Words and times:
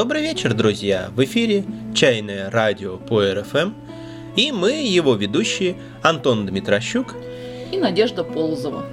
Добрый 0.00 0.22
вечер, 0.22 0.54
друзья! 0.54 1.10
В 1.14 1.22
эфире 1.24 1.62
«Чайное 1.94 2.50
радио» 2.50 2.96
по 2.96 3.22
РФМ 3.22 3.74
и 4.34 4.50
мы, 4.50 4.72
его 4.72 5.14
ведущие 5.14 5.76
Антон 6.02 6.46
Дмитрощук 6.46 7.14
и 7.70 7.76
Надежда 7.76 8.24
Ползова. 8.24 8.86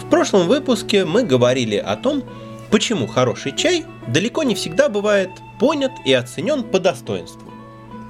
В 0.00 0.08
прошлом 0.08 0.48
выпуске 0.48 1.04
мы 1.04 1.24
говорили 1.24 1.76
о 1.76 1.94
том, 1.96 2.24
почему 2.70 3.06
хороший 3.06 3.54
чай 3.54 3.84
далеко 4.06 4.44
не 4.44 4.54
всегда 4.54 4.88
бывает 4.88 5.28
понят 5.60 5.92
и 6.06 6.14
оценен 6.14 6.62
по 6.62 6.80
достоинству. 6.80 7.52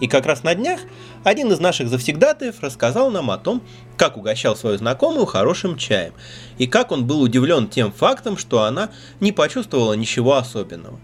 И 0.00 0.06
как 0.06 0.24
раз 0.24 0.44
на 0.44 0.54
днях 0.54 0.78
один 1.24 1.50
из 1.50 1.58
наших 1.58 1.88
завсегдатаев 1.88 2.60
рассказал 2.60 3.10
нам 3.10 3.28
о 3.28 3.38
том, 3.38 3.60
как 3.96 4.16
угощал 4.16 4.54
свою 4.54 4.78
знакомую 4.78 5.26
хорошим 5.26 5.76
чаем, 5.76 6.12
и 6.58 6.68
как 6.68 6.92
он 6.92 7.08
был 7.08 7.20
удивлен 7.20 7.66
тем 7.66 7.90
фактом, 7.90 8.38
что 8.38 8.62
она 8.62 8.90
не 9.18 9.32
почувствовала 9.32 9.94
ничего 9.94 10.36
особенного. 10.36 11.00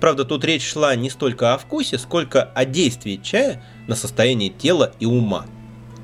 Правда, 0.00 0.24
тут 0.24 0.44
речь 0.44 0.66
шла 0.66 0.94
не 0.96 1.10
столько 1.10 1.54
о 1.54 1.58
вкусе, 1.58 1.98
сколько 1.98 2.42
о 2.42 2.64
действии 2.64 3.20
чая 3.22 3.62
на 3.86 3.94
состояние 3.94 4.50
тела 4.50 4.92
и 5.00 5.06
ума. 5.06 5.46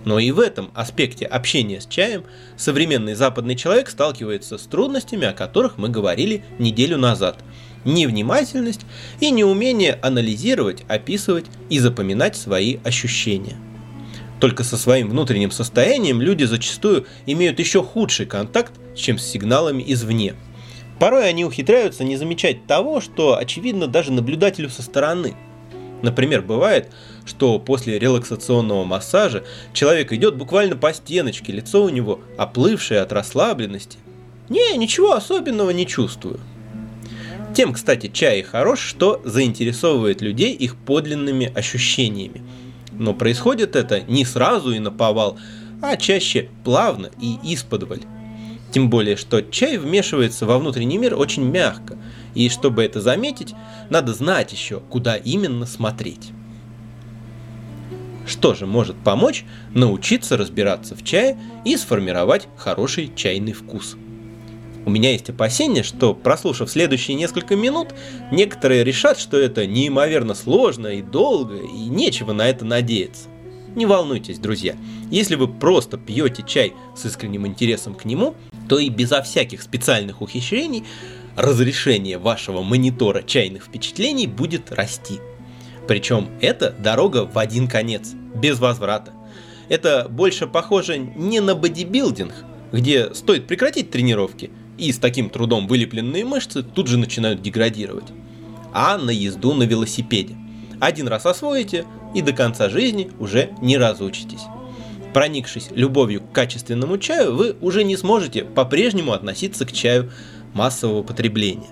Но 0.04 0.18
и 0.18 0.30
в 0.30 0.40
этом 0.40 0.70
аспекте 0.74 1.26
общения 1.26 1.80
с 1.80 1.86
чаем 1.86 2.24
современный 2.56 3.14
западный 3.14 3.54
человек 3.54 3.90
сталкивается 3.90 4.56
с 4.56 4.62
трудностями, 4.62 5.26
о 5.26 5.34
которых 5.34 5.76
мы 5.76 5.90
говорили 5.90 6.42
неделю 6.58 6.96
назад. 6.96 7.38
Невнимательность 7.84 8.86
и 9.20 9.30
неумение 9.30 9.98
анализировать, 10.00 10.84
описывать 10.88 11.46
и 11.68 11.78
запоминать 11.78 12.36
свои 12.36 12.78
ощущения. 12.84 13.56
Только 14.38 14.64
со 14.64 14.78
своим 14.78 15.10
внутренним 15.10 15.50
состоянием 15.50 16.22
люди 16.22 16.44
зачастую 16.44 17.06
имеют 17.26 17.58
еще 17.58 17.82
худший 17.82 18.24
контакт, 18.24 18.72
чем 18.96 19.18
с 19.18 19.26
сигналами 19.26 19.84
извне– 19.86 20.34
Порой 21.00 21.26
они 21.26 21.46
ухитряются 21.46 22.04
не 22.04 22.18
замечать 22.18 22.66
того, 22.66 23.00
что 23.00 23.38
очевидно 23.38 23.86
даже 23.86 24.12
наблюдателю 24.12 24.68
со 24.68 24.82
стороны. 24.82 25.34
Например, 26.02 26.42
бывает, 26.42 26.90
что 27.24 27.58
после 27.58 27.98
релаксационного 27.98 28.84
массажа 28.84 29.42
человек 29.72 30.12
идет 30.12 30.36
буквально 30.36 30.76
по 30.76 30.92
стеночке, 30.92 31.52
лицо 31.52 31.82
у 31.82 31.88
него 31.88 32.20
оплывшее 32.36 33.00
от 33.00 33.12
расслабленности. 33.12 33.98
Не, 34.50 34.76
ничего 34.76 35.14
особенного 35.14 35.70
не 35.70 35.86
чувствую. 35.86 36.38
Тем, 37.54 37.72
кстати, 37.72 38.08
чай 38.08 38.42
хорош, 38.42 38.80
что 38.80 39.22
заинтересовывает 39.24 40.20
людей 40.20 40.52
их 40.52 40.76
подлинными 40.76 41.50
ощущениями. 41.54 42.42
Но 42.92 43.14
происходит 43.14 43.74
это 43.74 44.02
не 44.02 44.26
сразу 44.26 44.72
и 44.72 44.78
на 44.78 44.90
повал, 44.90 45.38
а 45.80 45.96
чаще 45.96 46.50
плавно 46.62 47.10
и 47.20 47.38
исподволь. 47.42 48.02
Тем 48.72 48.88
более, 48.88 49.16
что 49.16 49.42
чай 49.42 49.78
вмешивается 49.78 50.46
во 50.46 50.58
внутренний 50.58 50.98
мир 50.98 51.16
очень 51.16 51.44
мягко, 51.44 51.98
и 52.34 52.48
чтобы 52.48 52.84
это 52.84 53.00
заметить, 53.00 53.54
надо 53.88 54.14
знать 54.14 54.52
еще, 54.52 54.80
куда 54.80 55.16
именно 55.16 55.66
смотреть. 55.66 56.30
Что 58.26 58.54
же 58.54 58.66
может 58.66 58.96
помочь 58.96 59.44
научиться 59.74 60.36
разбираться 60.36 60.94
в 60.94 61.02
чае 61.02 61.36
и 61.64 61.76
сформировать 61.76 62.46
хороший 62.56 63.10
чайный 63.16 63.52
вкус? 63.52 63.96
У 64.86 64.90
меня 64.90 65.10
есть 65.10 65.28
опасение, 65.28 65.82
что, 65.82 66.14
прослушав 66.14 66.70
следующие 66.70 67.16
несколько 67.16 67.56
минут, 67.56 67.88
некоторые 68.30 68.84
решат, 68.84 69.18
что 69.18 69.36
это 69.36 69.66
неимоверно 69.66 70.34
сложно 70.34 70.86
и 70.86 71.02
долго, 71.02 71.56
и 71.56 71.88
нечего 71.88 72.32
на 72.32 72.48
это 72.48 72.64
надеяться. 72.64 73.28
Не 73.74 73.86
волнуйтесь, 73.86 74.38
друзья. 74.38 74.76
Если 75.10 75.34
вы 75.34 75.48
просто 75.48 75.98
пьете 75.98 76.44
чай 76.46 76.72
с 76.96 77.04
искренним 77.04 77.46
интересом 77.46 77.94
к 77.94 78.04
нему, 78.04 78.34
то 78.70 78.78
и 78.78 78.88
безо 78.88 79.20
всяких 79.20 79.62
специальных 79.62 80.22
ухищрений 80.22 80.84
разрешение 81.34 82.18
вашего 82.18 82.62
монитора 82.62 83.24
чайных 83.24 83.64
впечатлений 83.64 84.28
будет 84.28 84.70
расти. 84.70 85.18
Причем 85.88 86.28
это 86.40 86.70
дорога 86.70 87.26
в 87.26 87.36
один 87.36 87.66
конец, 87.66 88.12
без 88.32 88.60
возврата. 88.60 89.12
Это 89.68 90.06
больше 90.08 90.46
похоже 90.46 90.98
не 90.98 91.40
на 91.40 91.56
бодибилдинг, 91.56 92.32
где 92.70 93.12
стоит 93.12 93.48
прекратить 93.48 93.90
тренировки, 93.90 94.52
и 94.78 94.92
с 94.92 94.98
таким 94.98 95.30
трудом 95.30 95.66
вылепленные 95.66 96.24
мышцы 96.24 96.62
тут 96.62 96.86
же 96.86 96.96
начинают 96.96 97.42
деградировать, 97.42 98.06
а 98.72 98.98
на 98.98 99.10
езду 99.10 99.52
на 99.52 99.64
велосипеде. 99.64 100.36
Один 100.78 101.08
раз 101.08 101.26
освоите, 101.26 101.86
и 102.14 102.22
до 102.22 102.32
конца 102.32 102.68
жизни 102.68 103.10
уже 103.18 103.50
не 103.60 103.76
разучитесь. 103.78 104.42
Проникшись 105.12 105.68
любовью 105.70 106.20
к 106.20 106.32
качественному 106.32 106.98
чаю, 106.98 107.34
вы 107.34 107.56
уже 107.60 107.82
не 107.82 107.96
сможете 107.96 108.44
по-прежнему 108.44 109.12
относиться 109.12 109.66
к 109.66 109.72
чаю 109.72 110.10
массового 110.54 111.02
потребления. 111.02 111.68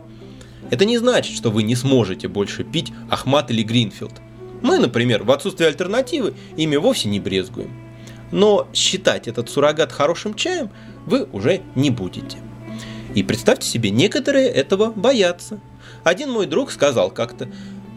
Это 0.71 0.85
не 0.85 0.99
значит, 0.99 1.37
что 1.37 1.51
вы 1.51 1.63
не 1.63 1.77
сможете 1.77 2.29
больше 2.29 2.65
пить 2.65 2.93
Ахмат 3.11 3.51
или 3.51 3.63
Гринфилд. 3.63 4.15
Мы, 4.61 4.79
например, 4.79 5.23
в 5.23 5.31
отсутствие 5.31 5.69
альтернативы 5.69 6.35
ими 6.57 6.77
вовсе 6.77 7.09
не 7.09 7.21
брезгуем. 7.21 7.71
Но 8.33 8.69
считать 8.75 9.29
этот 9.29 9.49
суррогат 9.49 9.93
хорошим 9.93 10.35
чаем 10.35 10.71
вы 11.07 11.27
уже 11.33 11.63
не 11.75 11.91
будете. 11.91 12.39
И 13.15 13.23
представьте 13.23 13.69
себе, 13.69 13.91
некоторые 13.91 14.49
этого 14.49 14.91
боятся. 14.91 15.61
Один 16.05 16.31
мой 16.31 16.47
друг 16.47 16.71
сказал 16.71 17.11
как-то, 17.11 17.49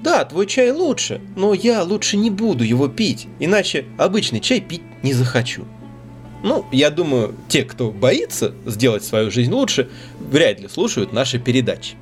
да, 0.01 0.25
твой 0.25 0.47
чай 0.47 0.71
лучше, 0.71 1.21
но 1.35 1.53
я 1.53 1.83
лучше 1.83 2.17
не 2.17 2.29
буду 2.29 2.63
его 2.63 2.87
пить, 2.87 3.27
иначе 3.39 3.85
обычный 3.97 4.39
чай 4.39 4.59
пить 4.59 4.81
не 5.03 5.13
захочу. 5.13 5.65
Ну, 6.43 6.65
я 6.71 6.89
думаю, 6.89 7.35
те, 7.47 7.63
кто 7.63 7.91
боится 7.91 8.53
сделать 8.65 9.05
свою 9.05 9.29
жизнь 9.29 9.51
лучше, 9.51 9.89
вряд 10.19 10.59
ли 10.59 10.67
слушают 10.67 11.13
наши 11.13 11.37
передачи. 11.37 11.95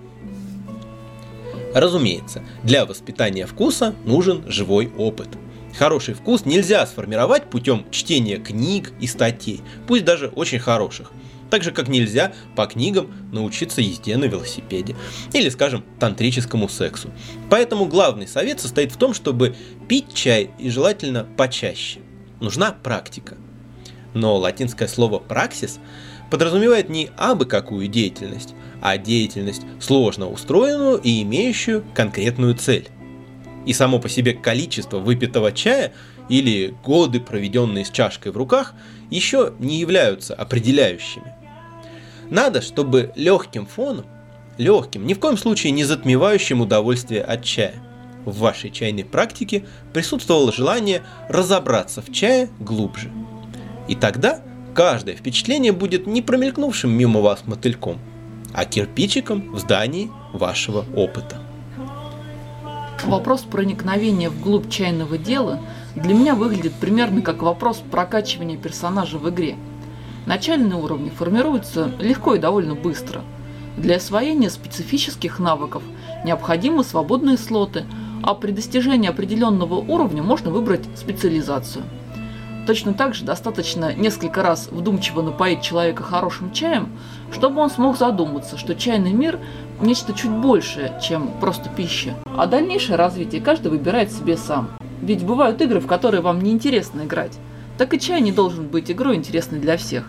Разумеется, 1.73 2.41
для 2.63 2.85
воспитания 2.85 3.45
вкуса 3.45 3.93
нужен 4.05 4.43
живой 4.47 4.89
опыт. 4.97 5.27
Хороший 5.77 6.13
вкус 6.13 6.45
нельзя 6.45 6.87
сформировать 6.87 7.49
путем 7.49 7.85
чтения 7.91 8.37
книг 8.37 8.93
и 8.99 9.07
статей, 9.07 9.61
пусть 9.87 10.05
даже 10.05 10.29
очень 10.29 10.59
хороших– 10.59 11.11
так 11.49 11.63
же, 11.63 11.71
как 11.71 11.87
нельзя 11.87 12.33
по 12.55 12.65
книгам 12.65 13.11
научиться 13.31 13.81
езде 13.81 14.17
на 14.17 14.25
велосипеде. 14.25 14.95
Или, 15.33 15.49
скажем, 15.49 15.83
тантрическому 15.99 16.69
сексу. 16.69 17.09
Поэтому 17.49 17.85
главный 17.85 18.27
совет 18.27 18.59
состоит 18.59 18.91
в 18.91 18.97
том, 18.97 19.13
чтобы 19.13 19.55
пить 19.87 20.13
чай 20.13 20.51
и 20.59 20.69
желательно 20.69 21.27
почаще. 21.37 21.99
Нужна 22.39 22.71
практика. 22.71 23.37
Но 24.13 24.37
латинское 24.37 24.87
слово 24.87 25.19
«праксис» 25.19 25.79
подразумевает 26.29 26.89
не 26.89 27.09
абы 27.17 27.45
какую 27.45 27.87
деятельность, 27.87 28.53
а 28.81 28.97
деятельность 28.97 29.63
сложно 29.79 30.29
устроенную 30.29 30.97
и 30.97 31.21
имеющую 31.23 31.83
конкретную 31.93 32.55
цель. 32.55 32.87
И 33.65 33.73
само 33.73 33.99
по 33.99 34.09
себе 34.09 34.33
количество 34.33 34.99
выпитого 34.99 35.51
чая 35.51 35.93
или 36.29 36.75
годы, 36.83 37.19
проведенные 37.19 37.85
с 37.85 37.89
чашкой 37.89 38.31
в 38.31 38.37
руках, 38.37 38.73
еще 39.09 39.53
не 39.59 39.79
являются 39.79 40.33
определяющими. 40.33 41.33
Надо, 42.29 42.61
чтобы 42.61 43.11
легким 43.15 43.65
фоном, 43.65 44.05
легким, 44.57 45.07
ни 45.07 45.13
в 45.13 45.19
коем 45.19 45.37
случае 45.37 45.71
не 45.71 45.83
затмевающим 45.83 46.61
удовольствие 46.61 47.21
от 47.21 47.43
чая, 47.43 47.75
в 48.25 48.37
вашей 48.37 48.69
чайной 48.69 49.03
практике 49.03 49.65
присутствовало 49.93 50.51
желание 50.51 51.01
разобраться 51.27 52.01
в 52.01 52.11
чае 52.11 52.49
глубже. 52.59 53.11
И 53.87 53.95
тогда 53.95 54.41
каждое 54.75 55.15
впечатление 55.15 55.71
будет 55.71 56.05
не 56.05 56.21
промелькнувшим 56.21 56.91
мимо 56.91 57.21
вас 57.21 57.41
мотыльком, 57.45 57.97
а 58.53 58.65
кирпичиком 58.65 59.53
в 59.53 59.59
здании 59.59 60.11
вашего 60.33 60.85
опыта. 60.95 61.37
Вопрос 63.05 63.41
проникновения 63.41 64.29
вглубь 64.29 64.69
чайного 64.69 65.17
дела 65.17 65.61
для 65.95 66.13
меня 66.13 66.35
выглядит 66.35 66.73
примерно 66.73 67.21
как 67.21 67.41
вопрос 67.41 67.81
прокачивания 67.89 68.57
персонажа 68.57 69.17
в 69.17 69.27
игре– 69.29 69.55
Начальные 70.29 70.75
уровни 70.75 71.09
формируются 71.09 71.91
легко 71.97 72.35
и 72.35 72.39
довольно 72.39 72.75
быстро. 72.75 73.23
Для 73.77 73.95
освоения 73.95 74.51
специфических 74.51 75.39
навыков 75.39 75.81
необходимы 76.23 76.83
свободные 76.83 77.35
слоты, 77.35 77.85
а 78.21 78.35
при 78.35 78.51
достижении 78.51 79.09
определенного 79.09 79.73
уровня 79.73 80.21
можно 80.21 80.51
выбрать 80.51 80.85
специализацию. 80.95 81.83
Точно 82.67 82.93
так 82.93 83.15
же 83.15 83.25
достаточно 83.25 83.91
несколько 83.95 84.43
раз 84.43 84.67
вдумчиво 84.69 85.23
напоить 85.23 85.63
человека 85.63 86.03
хорошим 86.03 86.51
чаем, 86.51 86.89
чтобы 87.31 87.59
он 87.61 87.71
смог 87.71 87.97
задуматься, 87.97 88.55
что 88.55 88.75
чайный 88.75 89.13
мир– 89.13 89.39
нечто 89.81 90.13
чуть 90.13 90.29
большее, 90.29 90.93
чем 91.01 91.31
просто 91.41 91.71
пища. 91.75 92.13
А 92.37 92.45
дальнейшее 92.45 92.97
развитие 92.97 93.41
каждый 93.41 93.71
выбирает 93.71 94.11
себе 94.11 94.37
сам. 94.37 94.69
Ведь 95.01 95.25
бывают 95.25 95.59
игры, 95.59 95.79
в 95.79 95.87
которые 95.87 96.21
вам 96.21 96.39
неинтересно 96.39 97.05
играть. 97.05 97.39
Так 97.79 97.95
и 97.95 97.99
чай 97.99 98.21
не 98.21 98.31
должен 98.31 98.67
быть 98.67 98.91
игрой 98.91 99.15
интересной 99.15 99.57
для 99.57 99.75
всех. 99.75 100.07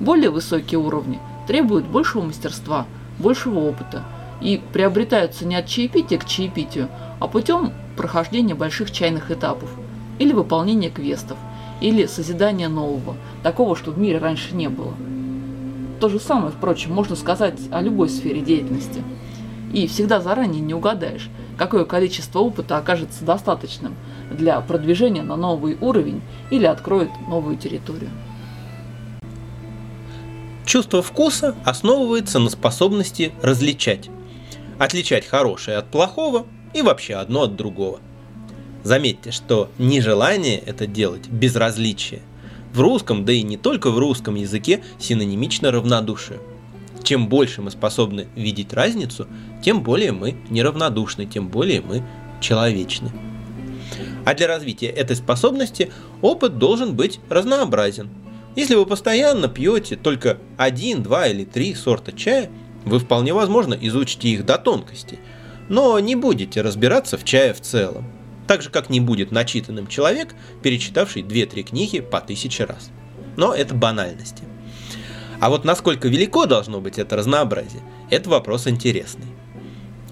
Более 0.00 0.30
высокие 0.30 0.78
уровни 0.78 1.18
требуют 1.46 1.86
большего 1.86 2.22
мастерства, 2.22 2.86
большего 3.18 3.60
опыта 3.60 4.02
и 4.40 4.60
приобретаются 4.72 5.46
не 5.46 5.56
от 5.56 5.66
чаепития 5.66 6.18
к 6.18 6.26
чаепитию, 6.26 6.88
а 7.18 7.28
путем 7.28 7.72
прохождения 7.96 8.54
больших 8.54 8.90
чайных 8.90 9.30
этапов 9.30 9.70
или 10.18 10.32
выполнения 10.32 10.90
квестов, 10.90 11.38
или 11.80 12.06
созидания 12.06 12.68
нового, 12.68 13.16
такого, 13.42 13.76
что 13.76 13.90
в 13.90 13.98
мире 13.98 14.18
раньше 14.18 14.54
не 14.54 14.68
было. 14.68 14.94
То 16.00 16.08
же 16.10 16.20
самое, 16.20 16.52
впрочем, 16.52 16.92
можно 16.92 17.16
сказать 17.16 17.58
о 17.70 17.80
любой 17.80 18.08
сфере 18.10 18.40
деятельности. 18.40 19.02
И 19.72 19.86
всегда 19.86 20.20
заранее 20.20 20.60
не 20.60 20.74
угадаешь, 20.74 21.30
какое 21.56 21.84
количество 21.84 22.40
опыта 22.40 22.76
окажется 22.76 23.24
достаточным 23.24 23.94
для 24.30 24.60
продвижения 24.60 25.22
на 25.22 25.36
новый 25.36 25.76
уровень 25.80 26.20
или 26.50 26.66
откроет 26.66 27.10
новую 27.28 27.56
территорию. 27.56 28.10
Чувство 30.66 31.00
вкуса 31.00 31.54
основывается 31.64 32.40
на 32.40 32.50
способности 32.50 33.32
различать. 33.40 34.10
Отличать 34.80 35.24
хорошее 35.24 35.76
от 35.76 35.92
плохого 35.92 36.44
и 36.74 36.82
вообще 36.82 37.14
одно 37.14 37.42
от 37.44 37.54
другого. 37.54 38.00
Заметьте, 38.82 39.30
что 39.30 39.70
нежелание 39.78 40.58
это 40.58 40.88
делать 40.88 41.28
безразличие. 41.28 42.20
В 42.74 42.80
русском, 42.80 43.24
да 43.24 43.32
и 43.32 43.42
не 43.42 43.56
только 43.56 43.90
в 43.90 43.98
русском 43.98 44.34
языке, 44.34 44.82
синонимично 44.98 45.70
равнодушие. 45.70 46.40
Чем 47.04 47.28
больше 47.28 47.62
мы 47.62 47.70
способны 47.70 48.26
видеть 48.34 48.72
разницу, 48.72 49.28
тем 49.62 49.84
более 49.84 50.10
мы 50.10 50.36
неравнодушны, 50.50 51.26
тем 51.26 51.46
более 51.46 51.80
мы 51.80 52.02
человечны. 52.40 53.12
А 54.24 54.34
для 54.34 54.48
развития 54.48 54.88
этой 54.88 55.14
способности 55.14 55.92
опыт 56.22 56.58
должен 56.58 56.96
быть 56.96 57.20
разнообразен– 57.30 58.10
если 58.56 58.74
вы 58.74 58.86
постоянно 58.86 59.48
пьете 59.48 59.96
только 59.96 60.38
один, 60.56 61.02
два 61.02 61.28
или 61.28 61.44
три 61.44 61.74
сорта 61.74 62.12
чая, 62.12 62.50
вы 62.84 62.98
вполне 62.98 63.34
возможно 63.34 63.74
изучите 63.74 64.28
их 64.28 64.46
до 64.46 64.58
тонкости, 64.58 65.18
но 65.68 65.98
не 66.00 66.16
будете 66.16 66.62
разбираться 66.62 67.18
в 67.18 67.24
чае 67.24 67.52
в 67.52 67.60
целом. 67.60 68.10
Так 68.46 68.62
же, 68.62 68.70
как 68.70 68.90
не 68.90 69.00
будет 69.00 69.30
начитанным 69.30 69.88
человек, 69.88 70.34
перечитавший 70.62 71.22
2-3 71.22 71.62
книги 71.64 72.00
по 72.00 72.20
тысяче 72.20 72.64
раз. 72.64 72.90
Но 73.36 73.52
это 73.52 73.74
банальности. 73.74 74.44
А 75.40 75.50
вот 75.50 75.64
насколько 75.64 76.08
велико 76.08 76.46
должно 76.46 76.80
быть 76.80 76.98
это 76.98 77.16
разнообразие, 77.16 77.82
это 78.10 78.30
вопрос 78.30 78.66
интересный. 78.66 79.26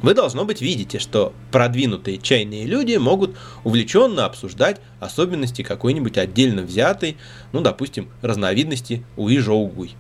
Вы, 0.05 0.13
должно 0.13 0.45
быть, 0.45 0.61
видите, 0.61 0.99
что 0.99 1.33
продвинутые 1.51 2.19
чайные 2.19 2.67
люди 2.67 2.95
могут 2.97 3.39
увлеченно 3.65 4.27
обсуждать 4.27 4.79
особенности 5.01 5.63
какой-нибудь 5.63 6.19
отдельно 6.19 6.61
взятой, 6.61 7.17
ну, 7.53 7.63
допустим, 7.63 8.11
разновидности 8.21 9.03
уи-жоугуй. 9.17 9.93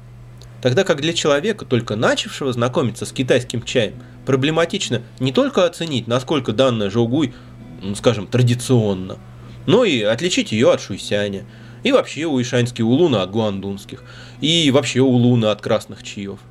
Тогда 0.60 0.84
как 0.84 1.00
для 1.00 1.14
человека, 1.14 1.64
только 1.64 1.96
начавшего 1.96 2.52
знакомиться 2.52 3.06
с 3.06 3.12
китайским 3.12 3.62
чаем, 3.62 3.94
проблематично 4.26 5.00
не 5.20 5.32
только 5.32 5.64
оценить, 5.64 6.06
насколько 6.06 6.52
данная 6.52 6.90
жоугуй, 6.90 7.32
ну, 7.80 7.94
скажем, 7.94 8.26
традиционна, 8.26 9.16
но 9.64 9.84
и 9.84 10.02
отличить 10.02 10.52
ее 10.52 10.70
от 10.70 10.82
шуйсяня, 10.82 11.46
и 11.82 11.92
вообще 11.92 12.26
уишаньские 12.26 12.84
улуны 12.84 13.16
от 13.16 13.30
гуандунских, 13.30 14.04
и 14.42 14.70
вообще 14.70 15.00
улуны 15.00 15.46
от 15.46 15.62
красных 15.62 16.02
чаев– 16.02 16.40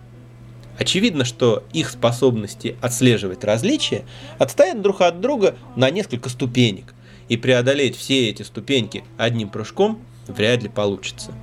Очевидно, 0.78 1.24
что 1.24 1.64
их 1.72 1.90
способности 1.90 2.76
отслеживать 2.82 3.44
различия 3.44 4.06
отстоят 4.40 4.82
друг 4.82 5.02
от 5.02 5.22
друга 5.22 5.56
на 5.76 5.90
несколько 5.90 6.30
ступенек, 6.30 6.94
и 7.30 7.38
преодолеть 7.38 7.96
все 7.96 8.30
эти 8.30 8.44
ступеньки 8.44 9.04
одним 9.18 9.50
прыжком 9.50 10.00
вряд 10.28 10.64
ли 10.64 10.70
получится. 10.70 11.34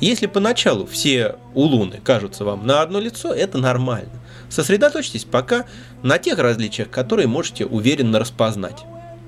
Если 0.00 0.26
поначалу 0.26 0.86
все 0.86 1.36
улуны 1.54 2.00
кажутся 2.02 2.44
вам 2.44 2.66
на 2.66 2.80
одно 2.80 3.00
лицо, 3.00 3.34
это 3.34 3.58
нормально. 3.58 4.10
Сосредоточьтесь 4.48 5.24
пока 5.24 5.66
на 6.02 6.18
тех 6.18 6.38
различиях, 6.38 6.90
которые 6.90 7.28
можете 7.28 7.66
уверенно 7.66 8.18
распознать. 8.18 8.84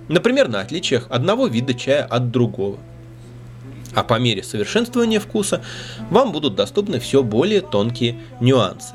Например, 0.08 0.48
на 0.48 0.60
отличиях 0.60 1.06
одного 1.10 1.46
вида 1.46 1.74
чая 1.74 2.04
от 2.04 2.30
другого. 2.30 2.78
А 3.94 4.02
по 4.02 4.18
мере 4.18 4.42
совершенствования 4.42 5.20
вкуса 5.20 5.62
вам 6.10 6.32
будут 6.32 6.54
доступны 6.54 6.98
все 6.98 7.22
более 7.22 7.60
тонкие 7.60 8.18
нюансы. 8.40 8.94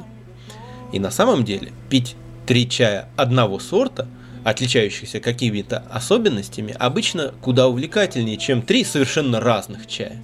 И 0.91 0.99
на 0.99 1.11
самом 1.11 1.43
деле 1.43 1.71
пить 1.89 2.15
три 2.45 2.69
чая 2.69 3.09
одного 3.15 3.59
сорта, 3.59 4.07
отличающихся 4.43 5.19
какими-то 5.19 5.83
особенностями, 5.89 6.75
обычно 6.77 7.33
куда 7.41 7.67
увлекательнее, 7.67 8.37
чем 8.37 8.61
три 8.61 8.85
совершенно 8.85 9.39
разных 9.41 9.87
чая. 9.87 10.23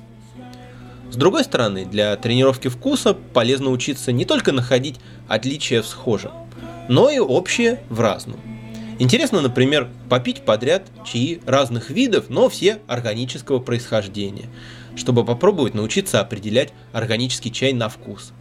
С 1.11 1.15
другой 1.15 1.43
стороны, 1.43 1.85
для 1.85 2.15
тренировки 2.15 2.69
вкуса 2.69 3.13
полезно 3.13 3.69
учиться 3.69 4.11
не 4.11 4.25
только 4.25 4.51
находить 4.51 4.99
отличия 5.27 5.81
в 5.81 5.87
схожем, 5.87 6.31
но 6.87 7.09
и 7.09 7.19
общее 7.19 7.81
в 7.89 7.99
разном. 7.99 8.39
Интересно, 8.99 9.41
например, 9.41 9.89
попить 10.09 10.43
подряд 10.43 10.87
чаи 11.05 11.41
разных 11.45 11.89
видов, 11.89 12.29
но 12.29 12.47
все 12.47 12.79
органического 12.87 13.59
происхождения, 13.59 14.45
чтобы 14.95 15.25
попробовать 15.25 15.73
научиться 15.73 16.19
определять 16.19 16.73
органический 16.93 17.51
чай 17.51 17.73
на 17.73 17.89
вкус. 17.89 18.31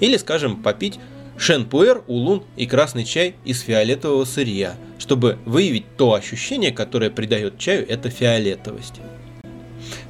Или, 0.00 0.16
скажем, 0.16 0.62
попить 0.62 0.98
шенпуэр, 1.42 2.04
улун 2.06 2.44
и 2.56 2.66
красный 2.66 3.04
чай 3.04 3.34
из 3.44 3.62
фиолетового 3.62 4.24
сырья, 4.24 4.76
чтобы 4.98 5.38
выявить 5.44 5.96
то 5.96 6.14
ощущение, 6.14 6.70
которое 6.70 7.10
придает 7.10 7.58
чаю 7.58 7.84
эта 7.88 8.10
фиолетовость. 8.10 9.00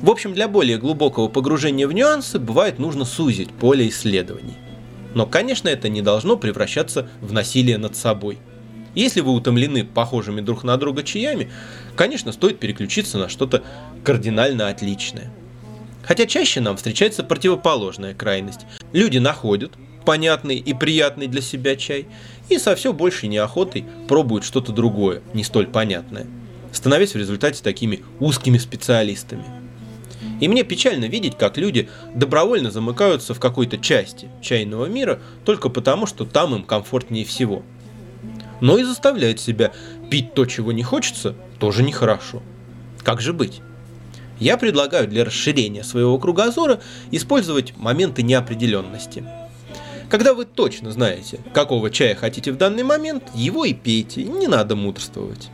В 0.00 0.10
общем, 0.10 0.34
для 0.34 0.46
более 0.46 0.76
глубокого 0.76 1.28
погружения 1.28 1.88
в 1.88 1.92
нюансы 1.94 2.38
бывает 2.38 2.78
нужно 2.78 3.06
сузить 3.06 3.50
поле 3.50 3.88
исследований. 3.88 4.56
Но, 5.14 5.24
конечно, 5.24 5.70
это 5.70 5.88
не 5.88 6.02
должно 6.02 6.36
превращаться 6.36 7.08
в 7.22 7.32
насилие 7.32 7.78
над 7.78 7.96
собой. 7.96 8.38
Если 8.94 9.22
вы 9.22 9.32
утомлены 9.32 9.84
похожими 9.84 10.42
друг 10.42 10.64
на 10.64 10.76
друга 10.76 11.02
чаями, 11.02 11.50
конечно, 11.96 12.32
стоит 12.32 12.58
переключиться 12.58 13.16
на 13.16 13.30
что-то 13.30 13.62
кардинально 14.04 14.68
отличное. 14.68 15.32
Хотя 16.02 16.26
чаще 16.26 16.60
нам 16.60 16.76
встречается 16.76 17.24
противоположная 17.24 18.12
крайность. 18.12 18.66
Люди 18.92 19.16
находят, 19.16 19.72
понятный 20.04 20.56
и 20.56 20.74
приятный 20.74 21.26
для 21.26 21.40
себя 21.40 21.76
чай, 21.76 22.06
и 22.48 22.58
со 22.58 22.74
все 22.74 22.92
большей 22.92 23.28
неохотой 23.28 23.84
пробуют 24.08 24.44
что-то 24.44 24.72
другое, 24.72 25.22
не 25.34 25.44
столь 25.44 25.66
понятное, 25.66 26.26
становясь 26.72 27.14
в 27.14 27.18
результате 27.18 27.62
такими 27.62 28.02
узкими 28.20 28.58
специалистами. 28.58 29.44
И 30.40 30.48
мне 30.48 30.64
печально 30.64 31.04
видеть, 31.04 31.36
как 31.38 31.56
люди 31.56 31.88
добровольно 32.14 32.70
замыкаются 32.70 33.32
в 33.32 33.40
какой-то 33.40 33.78
части 33.78 34.28
чайного 34.40 34.86
мира 34.86 35.20
только 35.44 35.68
потому, 35.68 36.06
что 36.06 36.24
там 36.24 36.54
им 36.54 36.64
комфортнее 36.64 37.24
всего. 37.24 37.62
Но 38.60 38.78
и 38.78 38.84
заставляют 38.84 39.40
себя 39.40 39.72
пить 40.10 40.34
то, 40.34 40.44
чего 40.46 40.72
не 40.72 40.82
хочется, 40.82 41.36
тоже 41.58 41.82
нехорошо. 41.82 42.42
Как 43.02 43.20
же 43.20 43.32
быть? 43.32 43.60
Я 44.38 44.56
предлагаю 44.56 45.06
для 45.06 45.24
расширения 45.24 45.84
своего 45.84 46.18
кругозора 46.18 46.80
использовать 47.12 47.76
моменты 47.76 48.22
неопределенности– 48.22 49.24
когда 50.12 50.34
вы 50.34 50.44
точно 50.44 50.90
знаете, 50.90 51.40
какого 51.54 51.88
чая 51.88 52.14
хотите 52.14 52.52
в 52.52 52.58
данный 52.58 52.82
момент, 52.82 53.24
его 53.34 53.64
и 53.64 53.72
пейте, 53.72 54.24
не 54.24 54.46
надо 54.46 54.76
мудрствовать. 54.76 55.48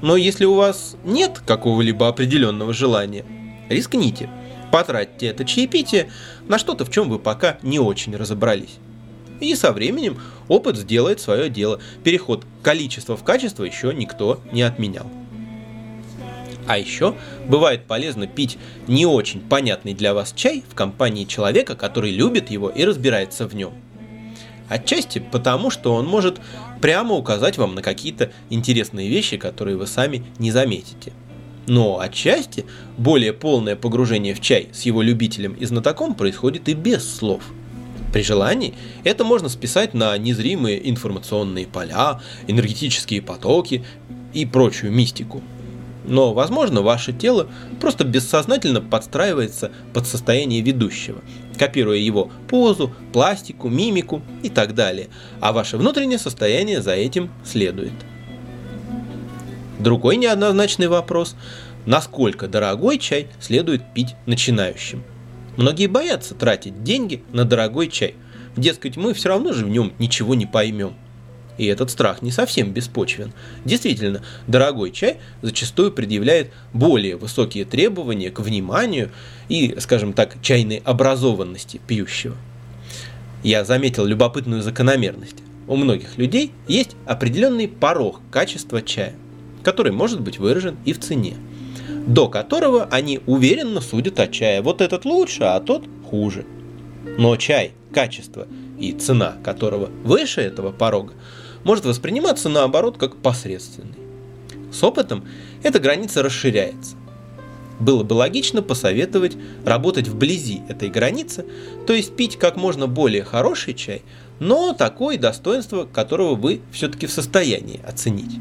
Но 0.00 0.16
если 0.16 0.46
у 0.46 0.54
вас 0.54 0.96
нет 1.04 1.42
какого-либо 1.46 2.08
определенного 2.08 2.72
желания, 2.72 3.26
рискните. 3.68 4.30
Потратьте 4.72 5.26
это 5.26 5.44
чаепитие 5.44 6.10
на 6.48 6.58
что-то, 6.58 6.86
в 6.86 6.90
чем 6.90 7.10
вы 7.10 7.18
пока 7.18 7.58
не 7.60 7.78
очень 7.78 8.16
разобрались. 8.16 8.78
И 9.38 9.54
со 9.54 9.70
временем 9.70 10.18
опыт 10.48 10.78
сделает 10.78 11.20
свое 11.20 11.50
дело. 11.50 11.78
Переход 12.02 12.46
количества 12.62 13.18
в 13.18 13.22
качество 13.22 13.64
еще 13.64 13.92
никто 13.92 14.40
не 14.50 14.62
отменял. 14.62 15.10
А 16.66 16.78
еще 16.78 17.14
бывает 17.46 17.84
полезно 17.84 18.26
пить 18.26 18.56
не 18.86 19.04
очень 19.04 19.40
понятный 19.40 19.92
для 19.92 20.14
вас 20.14 20.32
чай 20.34 20.64
в 20.66 20.74
компании 20.74 21.24
человека, 21.24 21.76
который 21.76 22.12
любит 22.12 22.50
его 22.50 22.70
и 22.70 22.82
разбирается 22.86 23.46
в 23.46 23.54
нем. 23.54 23.74
Отчасти 24.70 25.18
потому, 25.18 25.68
что 25.68 25.94
он 25.94 26.06
может 26.06 26.40
прямо 26.80 27.16
указать 27.16 27.58
вам 27.58 27.74
на 27.74 27.82
какие-то 27.82 28.30
интересные 28.50 29.08
вещи, 29.08 29.36
которые 29.36 29.76
вы 29.76 29.88
сами 29.88 30.24
не 30.38 30.52
заметите. 30.52 31.12
Но 31.66 31.98
отчасти 31.98 32.64
более 32.96 33.32
полное 33.32 33.74
погружение 33.74 34.32
в 34.32 34.40
чай 34.40 34.68
с 34.72 34.82
его 34.82 35.02
любителем 35.02 35.54
и 35.54 35.66
знатоком 35.66 36.14
происходит 36.14 36.68
и 36.68 36.74
без 36.74 37.16
слов. 37.16 37.42
При 38.12 38.22
желании 38.22 38.74
это 39.02 39.24
можно 39.24 39.48
списать 39.48 39.92
на 39.92 40.16
незримые 40.16 40.88
информационные 40.88 41.66
поля, 41.66 42.20
энергетические 42.46 43.22
потоки 43.22 43.84
и 44.32 44.46
прочую 44.46 44.92
мистику. 44.92 45.42
Но, 46.06 46.32
возможно, 46.32 46.80
ваше 46.82 47.12
тело 47.12 47.48
просто 47.80 48.04
бессознательно 48.04 48.80
подстраивается 48.80 49.72
под 49.92 50.06
состояние 50.06 50.60
ведущего, 50.60 51.22
копируя 51.60 51.98
его 51.98 52.30
позу, 52.48 52.90
пластику, 53.12 53.68
мимику 53.68 54.22
и 54.42 54.48
так 54.48 54.74
далее, 54.74 55.08
а 55.40 55.52
ваше 55.52 55.76
внутреннее 55.76 56.18
состояние 56.18 56.80
за 56.80 56.92
этим 56.92 57.28
следует. 57.44 57.92
Другой 59.78 60.16
неоднозначный 60.16 60.88
вопрос– 60.88 61.36
насколько 61.86 62.48
дорогой 62.48 62.96
чай 62.98 63.28
следует 63.40 63.82
пить 63.92 64.16
начинающим? 64.24 65.02
Многие 65.58 65.86
боятся 65.86 66.34
тратить 66.34 66.82
деньги 66.82 67.22
на 67.30 67.44
дорогой 67.44 67.88
чай. 67.88 68.14
Дескать, 68.56 68.96
мы 68.96 69.12
все 69.12 69.28
равно 69.28 69.52
же 69.52 69.66
в 69.66 69.68
нем 69.68 69.92
ничего 69.98 70.34
не 70.34 70.46
поймем– 70.46 70.94
и 71.60 71.66
этот 71.66 71.90
страх 71.90 72.22
не 72.22 72.30
совсем 72.30 72.72
беспочвен. 72.72 73.34
Действительно, 73.66 74.22
дорогой 74.46 74.92
чай 74.92 75.18
зачастую 75.42 75.92
предъявляет 75.92 76.52
более 76.72 77.16
высокие 77.16 77.66
требования 77.66 78.30
к 78.30 78.40
вниманию 78.40 79.10
и, 79.50 79.76
скажем 79.78 80.14
так, 80.14 80.40
чайной 80.40 80.80
образованности 80.82 81.78
пьющего. 81.86 82.34
Я 83.42 83.66
заметил 83.66 84.06
любопытную 84.06 84.62
закономерность. 84.62 85.36
у 85.68 85.76
многих 85.76 86.16
людей 86.16 86.50
есть 86.66 86.96
определенный 87.04 87.68
порог 87.68 88.22
качества 88.30 88.80
чая, 88.80 89.14
который 89.62 89.92
может 89.92 90.22
быть 90.22 90.38
выражен 90.38 90.78
и 90.86 90.94
в 90.94 91.00
цене, 91.00 91.36
до 92.06 92.28
которого 92.28 92.88
они 92.90 93.20
уверенно 93.26 93.82
судят 93.82 94.18
о 94.18 94.28
чае. 94.28 94.62
Вот 94.62 94.80
этот 94.80 95.04
лучше, 95.04 95.42
а 95.42 95.60
тот 95.60 95.84
хуже. 96.08 96.46
Но 97.18 97.36
чай, 97.36 97.72
качество 97.92 98.48
и 98.78 98.92
цена 98.92 99.36
которого 99.44 99.90
выше 100.04 100.40
этого 100.40 100.72
порога, 100.72 101.12
может 101.64 101.84
восприниматься 101.84 102.48
наоборот 102.48 102.98
как 102.98 103.16
посредственный. 103.16 103.98
С 104.72 104.82
опытом 104.82 105.24
эта 105.62 105.78
граница 105.78 106.22
расширяется. 106.22 106.96
Было 107.80 108.02
бы 108.02 108.12
логично 108.12 108.60
посоветовать 108.60 109.36
работать 109.64 110.06
вблизи 110.06 110.62
этой 110.68 110.90
границы, 110.90 111.46
то 111.86 111.94
есть 111.94 112.14
пить 112.14 112.36
как 112.36 112.56
можно 112.56 112.86
более 112.86 113.24
хороший 113.24 113.72
чай, 113.72 114.02
но 114.38 114.74
такое 114.74 115.16
достоинство, 115.16 115.84
которого 115.84 116.34
вы 116.34 116.60
все-таки 116.72 117.06
в 117.06 117.12
состоянии 117.12 117.80
оценить. 117.86 118.36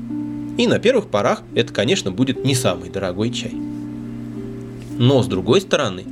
И 0.58 0.68
на 0.68 0.78
первых 0.78 1.08
порах 1.08 1.42
это, 1.56 1.74
конечно, 1.74 2.12
будет 2.12 2.44
не 2.44 2.54
самый 2.54 2.90
дорогой 2.90 3.32
чай. 3.32 3.54
Но 4.98 5.24
с 5.24 5.28
другой 5.28 5.62
стороны, 5.62 6.06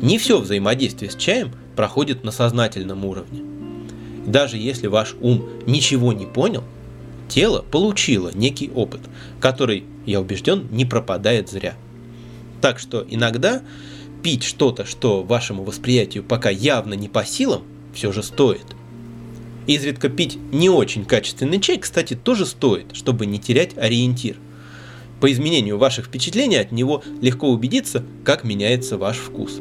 не 0.00 0.16
все 0.16 0.38
взаимодействие 0.38 1.10
с 1.10 1.14
чаем 1.14 1.52
проходит 1.76 2.24
на 2.24 2.30
сознательном 2.30 3.04
уровне. 3.04 3.51
Даже 4.26 4.56
если 4.56 4.86
ваш 4.86 5.14
ум 5.20 5.44
ничего 5.66 6.12
не 6.12 6.26
понял, 6.26 6.64
тело 7.28 7.64
получило 7.70 8.30
некий 8.34 8.70
опыт, 8.74 9.00
который, 9.40 9.84
я 10.06 10.20
убежден, 10.20 10.68
не 10.70 10.84
пропадает 10.84 11.50
зря. 11.50 11.74
Так 12.60 12.78
что 12.78 13.04
иногда 13.08 13.62
пить 14.22 14.44
что-то, 14.44 14.84
что 14.84 15.22
вашему 15.22 15.64
восприятию 15.64 16.22
пока 16.22 16.50
явно 16.50 16.94
не 16.94 17.08
по 17.08 17.24
силам, 17.24 17.62
все 17.92 18.12
же 18.12 18.22
стоит. 18.22 18.66
Изредка 19.66 20.08
пить 20.08 20.38
не 20.52 20.68
очень 20.70 21.04
качественный 21.04 21.60
чай, 21.60 21.78
кстати, 21.78 22.14
тоже 22.14 22.46
стоит, 22.46 22.94
чтобы 22.94 23.26
не 23.26 23.38
терять 23.38 23.76
ориентир. 23.76 24.36
По 25.20 25.30
изменению 25.30 25.78
ваших 25.78 26.06
впечатлений 26.06 26.56
от 26.56 26.72
него 26.72 27.02
легко 27.20 27.48
убедиться, 27.48 28.04
как 28.24 28.42
меняется 28.42 28.98
ваш 28.98 29.18
вкус. 29.18 29.60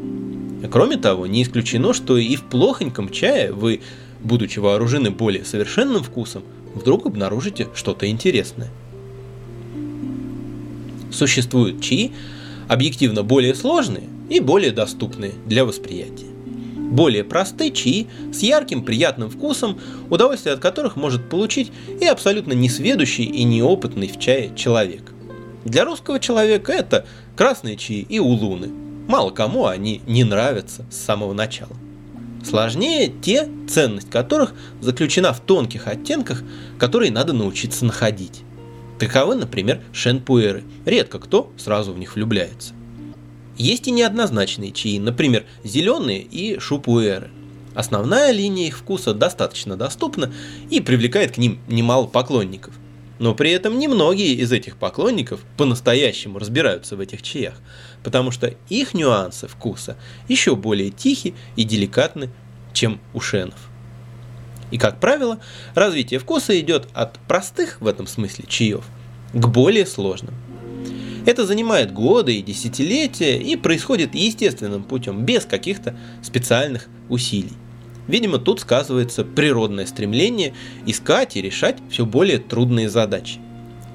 Кроме 0.72 0.98
того, 0.98 1.28
не 1.28 1.44
исключено, 1.44 1.94
что 1.94 2.18
и 2.18 2.36
в 2.36 2.44
плохоньком 2.44 3.10
чае 3.10 3.52
вы 3.52 3.82
будучи 4.24 4.60
вооружены 4.60 5.12
более 5.12 5.46
совершенным 5.46 6.04
вкусом, 6.04 6.44
вдруг 6.74 7.06
обнаружите 7.06 7.68
что-то 7.74 8.08
интересное. 8.10 8.70
Существуют 11.12 11.82
чаи, 11.82 12.14
объективно 12.68 13.24
более 13.24 13.54
сложные 13.54 14.08
и 14.30 14.40
более 14.40 14.72
доступные 14.72 15.34
для 15.46 15.66
восприятия. 15.66 16.28
Более 16.78 17.24
простые 17.24 17.72
чаи 17.72 18.08
с 18.34 18.40
ярким 18.40 18.84
приятным 18.84 19.30
вкусом, 19.30 19.80
удовольствие 20.10 20.54
от 20.54 20.62
которых 20.62 20.96
может 20.96 21.30
получить 21.30 21.72
и 22.00 22.06
абсолютно 22.06 22.54
несведущий 22.54 23.26
и 23.26 23.44
неопытный 23.44 24.08
в 24.08 24.20
чае 24.20 24.52
человек. 24.56 25.12
Для 25.64 25.86
русского 25.86 26.20
человека 26.20 26.72
это 26.72 27.06
красные 27.36 27.78
чаи 27.78 28.06
и 28.08 28.20
улуны. 28.20 28.70
Мало 29.08 29.32
кому 29.32 29.68
они 29.68 30.02
не 30.08 30.24
нравятся 30.24 30.86
с 30.90 30.98
самого 30.98 31.34
начала. 31.34 31.76
Сложнее 32.44 33.14
те, 33.22 33.48
ценность 33.68 34.10
которых 34.10 34.54
заключена 34.82 35.34
в 35.34 35.40
тонких 35.40 35.88
оттенках, 35.88 36.44
которые 36.80 37.12
надо 37.12 37.34
научиться 37.34 37.86
находить. 37.86 38.42
Таковы, 39.00 39.36
например, 39.36 39.82
шенпуэры. 39.94 40.64
Редко 40.86 41.20
кто 41.20 41.52
сразу 41.58 41.94
в 41.94 42.00
них 42.00 42.16
влюбляется. 42.16 42.74
Есть 43.58 43.88
и 43.88 43.92
неоднозначные 43.92 44.72
чаи, 44.72 44.98
например, 45.00 45.46
зеленые 45.64 46.22
и 46.22 46.60
шупуэры. 46.60 47.30
Основная 47.74 48.32
линия 48.32 48.68
их 48.68 48.78
вкуса 48.78 49.14
достаточно 49.14 49.78
доступна 49.78 50.32
и 50.70 50.82
привлекает 50.82 51.34
к 51.34 51.38
ним 51.38 51.60
немало 51.68 52.08
поклонников. 52.08 52.74
Но 53.22 53.36
при 53.36 53.52
этом 53.52 53.78
немногие 53.78 54.34
из 54.34 54.52
этих 54.52 54.78
поклонников 54.78 55.42
по-настоящему 55.56 56.40
разбираются 56.40 56.96
в 56.96 57.00
этих 57.00 57.22
чаях, 57.22 57.54
потому 58.04 58.32
что 58.32 58.56
их 58.68 58.96
нюансы 58.96 59.48
вкуса 59.48 59.96
еще 60.28 60.56
более 60.56 60.90
тихи 60.90 61.36
и 61.56 61.64
деликатны, 61.64 62.32
чем 62.74 63.00
у 63.14 63.20
шенов. 63.20 63.60
И, 64.72 64.80
как 64.80 65.00
правило, 65.00 65.40
развитие 65.76 66.20
вкуса 66.20 66.60
идет 66.60 66.88
от 66.94 67.20
простых 67.28 67.80
в 67.80 67.86
этом 67.86 68.08
смысле 68.08 68.46
чаев 68.48 68.84
к 69.34 69.48
более 69.50 69.86
сложным. 69.86 70.34
Это 71.28 71.46
занимает 71.46 71.94
годы 71.94 72.38
и 72.38 72.42
десятилетия 72.42 73.38
и 73.38 73.56
происходит 73.56 74.16
естественным 74.16 74.84
путем, 74.84 75.26
без 75.26 75.46
каких-то 75.46 75.96
специальных 76.24 76.88
усилий. 77.08 77.54
Видимо, 78.08 78.38
тут 78.40 78.60
сказывается 78.60 79.24
природное 79.24 79.86
стремление 79.86 80.54
искать 80.86 81.36
и 81.36 81.42
решать 81.42 81.78
все 81.90 82.06
более 82.06 82.40
трудные 82.40 82.90
задачи. 82.90 83.40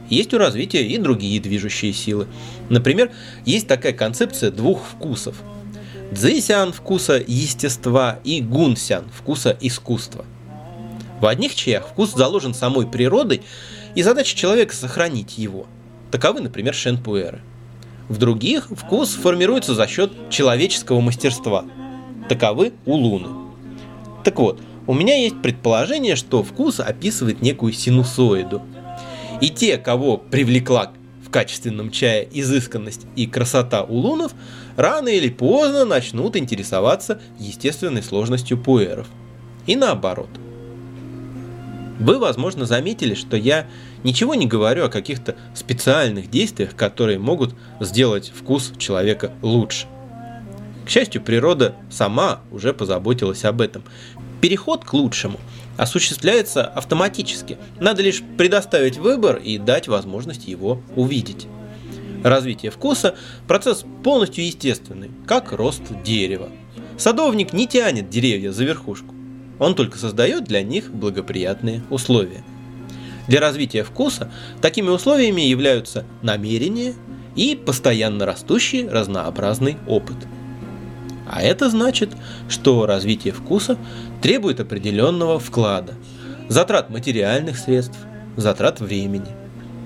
Есть 0.08 0.32
у 0.34 0.38
развития 0.38 0.86
и 0.86 0.98
другие 0.98 1.40
движущие 1.40 1.92
силы. 1.92 2.28
Например, 2.68 3.10
есть 3.44 3.66
такая 3.66 3.92
концепция 3.92 4.50
двух 4.50 4.82
вкусов. 4.86 5.36
Цзэсян 6.14 6.72
вкуса 6.72 7.22
естества 7.26 8.20
и 8.22 8.40
гунсян 8.40 9.06
вкуса 9.12 9.56
искусства. 9.60 10.24
В 11.20 11.26
одних 11.26 11.54
чаях 11.54 11.88
вкус 11.88 12.14
заложен 12.14 12.54
самой 12.54 12.86
природой, 12.86 13.42
и 13.94 14.02
задача 14.02 14.36
человека 14.36 14.76
сохранить 14.76 15.38
его. 15.38 15.66
Таковы, 16.10 16.40
например, 16.40 16.74
шенпуэры. 16.74 17.40
В 18.08 18.18
других 18.18 18.68
вкус 18.70 19.14
формируется 19.14 19.74
за 19.74 19.88
счет 19.88 20.12
человеческого 20.30 21.00
мастерства. 21.00 21.64
Таковы 22.28 22.74
улуны. 22.84 23.45
Так 24.26 24.40
вот, 24.40 24.60
у 24.88 24.92
меня 24.92 25.14
есть 25.14 25.40
предположение, 25.40 26.16
что 26.16 26.42
вкус 26.42 26.80
описывает 26.80 27.42
некую 27.42 27.72
синусоиду. 27.72 28.60
И 29.40 29.50
те, 29.50 29.78
кого 29.78 30.16
привлекла 30.16 30.90
в 31.24 31.30
качественном 31.30 31.92
чае 31.92 32.28
изысканность 32.32 33.06
и 33.14 33.28
красота 33.28 33.84
улунов, 33.84 34.32
рано 34.74 35.06
или 35.06 35.28
поздно 35.28 35.84
начнут 35.84 36.34
интересоваться 36.34 37.20
естественной 37.38 38.02
сложностью 38.02 38.58
пуэров. 38.58 39.06
И 39.68 39.76
наоборот. 39.76 40.30
Вы, 42.00 42.18
возможно, 42.18 42.66
заметили, 42.66 43.14
что 43.14 43.36
я 43.36 43.68
ничего 44.02 44.34
не 44.34 44.48
говорю 44.48 44.86
о 44.86 44.90
каких-то 44.90 45.36
специальных 45.54 46.32
действиях, 46.32 46.74
которые 46.74 47.20
могут 47.20 47.54
сделать 47.78 48.32
вкус 48.34 48.72
человека 48.76 49.30
лучше. 49.42 49.86
К 50.86 50.88
счастью, 50.88 51.20
природа 51.20 51.74
сама 51.90 52.42
уже 52.52 52.72
позаботилась 52.72 53.44
об 53.44 53.60
этом. 53.60 53.82
Переход 54.40 54.84
к 54.84 54.92
лучшему 54.92 55.38
осуществляется 55.76 56.64
автоматически. 56.64 57.58
Надо 57.80 58.02
лишь 58.02 58.22
предоставить 58.36 58.98
выбор 58.98 59.36
и 59.36 59.58
дать 59.58 59.88
возможность 59.88 60.46
его 60.46 60.82
увидеть. 60.94 61.46
Развитие 62.22 62.70
вкуса– 62.70 63.14
процесс 63.48 63.84
полностью 64.02 64.44
естественный, 64.44 65.10
как 65.26 65.52
рост 65.52 65.82
дерева. 66.04 66.48
Садовник 66.98 67.52
не 67.52 67.66
тянет 67.66 68.08
деревья 68.08 68.52
за 68.52 68.64
верхушку. 68.64 69.14
Он 69.58 69.74
только 69.74 69.98
создает 69.98 70.44
для 70.44 70.62
них 70.62 70.90
благоприятные 70.90 71.82
условия. 71.90 72.42
Для 73.28 73.40
развития 73.40 73.84
вкуса 73.84 74.30
такими 74.60 74.88
условиями 74.88 75.42
являются 75.42 76.04
намерение 76.22 76.94
и 77.34 77.54
постоянно 77.54 78.26
растущий 78.26 78.88
разнообразный 78.88 79.76
опыт– 79.86 80.16
а 81.28 81.42
это 81.42 81.68
значит, 81.70 82.10
что 82.48 82.86
развитие 82.86 83.32
вкуса 83.32 83.76
требует 84.22 84.60
определенного 84.60 85.38
вклада, 85.38 85.94
затрат 86.48 86.90
материальных 86.90 87.58
средств, 87.58 87.98
затрат 88.36 88.80
времени. 88.80 89.28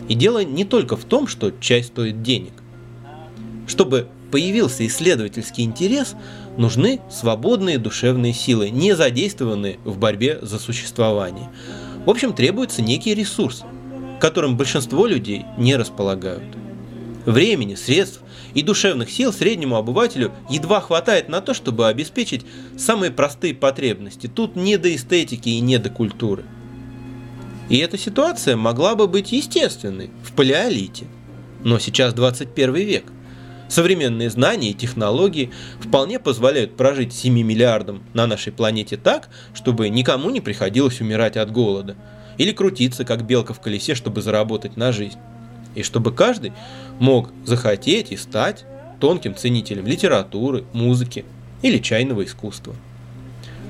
И 0.08 0.14
дело 0.14 0.44
не 0.44 0.64
только 0.64 0.96
в 0.96 1.04
том, 1.04 1.26
что 1.26 1.52
чай 1.60 1.82
стоит 1.82 2.22
денег. 2.22 2.52
Чтобы 3.66 4.08
появился 4.30 4.86
исследовательский 4.86 5.64
интерес, 5.64 6.14
нужны 6.56 7.00
свободные 7.10 7.78
душевные 7.78 8.32
силы, 8.32 8.70
не 8.70 8.94
задействованные 8.94 9.78
в 9.84 9.98
борьбе 9.98 10.38
за 10.42 10.58
существование. 10.58 11.48
В 12.04 12.10
общем, 12.10 12.32
требуется 12.32 12.82
некий 12.82 13.14
ресурс, 13.14 13.62
которым 14.20 14.56
большинство 14.56 15.06
людей 15.06 15.44
не 15.58 15.76
располагают. 15.76 16.44
Времени, 17.26 17.74
средств 17.74 18.20
и 18.54 18.62
душевных 18.62 19.10
сил 19.10 19.32
среднему 19.32 19.76
обывателю 19.76 20.32
едва 20.48 20.80
хватает 20.80 21.28
на 21.28 21.40
то, 21.40 21.52
чтобы 21.52 21.86
обеспечить 21.86 22.46
самые 22.78 23.10
простые 23.10 23.54
потребности. 23.54 24.26
Тут 24.26 24.56
не 24.56 24.78
до 24.78 24.94
эстетики 24.94 25.50
и 25.50 25.60
не 25.60 25.78
до 25.78 25.90
культуры. 25.90 26.44
И 27.68 27.76
эта 27.78 27.98
ситуация 27.98 28.56
могла 28.56 28.94
бы 28.96 29.06
быть 29.06 29.32
естественной 29.32 30.10
в 30.24 30.32
палеолите. 30.32 31.06
Но 31.62 31.78
сейчас 31.78 32.14
21 32.14 32.74
век. 32.74 33.04
Современные 33.68 34.30
знания 34.30 34.70
и 34.70 34.74
технологии 34.74 35.52
вполне 35.78 36.18
позволяют 36.18 36.76
прожить 36.76 37.12
7 37.12 37.32
миллиардам 37.32 38.02
на 38.14 38.26
нашей 38.26 38.52
планете 38.52 38.96
так, 38.96 39.28
чтобы 39.54 39.88
никому 39.90 40.30
не 40.30 40.40
приходилось 40.40 41.00
умирать 41.00 41.36
от 41.36 41.52
голода. 41.52 41.96
Или 42.38 42.50
крутиться, 42.50 43.04
как 43.04 43.24
белка 43.24 43.54
в 43.54 43.60
колесе, 43.60 43.94
чтобы 43.94 44.22
заработать 44.22 44.76
на 44.76 44.90
жизнь 44.90 45.18
и 45.74 45.82
чтобы 45.82 46.12
каждый 46.12 46.52
мог 46.98 47.30
захотеть 47.44 48.12
и 48.12 48.16
стать 48.16 48.64
тонким 49.00 49.34
ценителем 49.34 49.86
литературы, 49.86 50.64
музыки 50.72 51.24
или 51.62 51.78
чайного 51.78 52.24
искусства. 52.24 52.74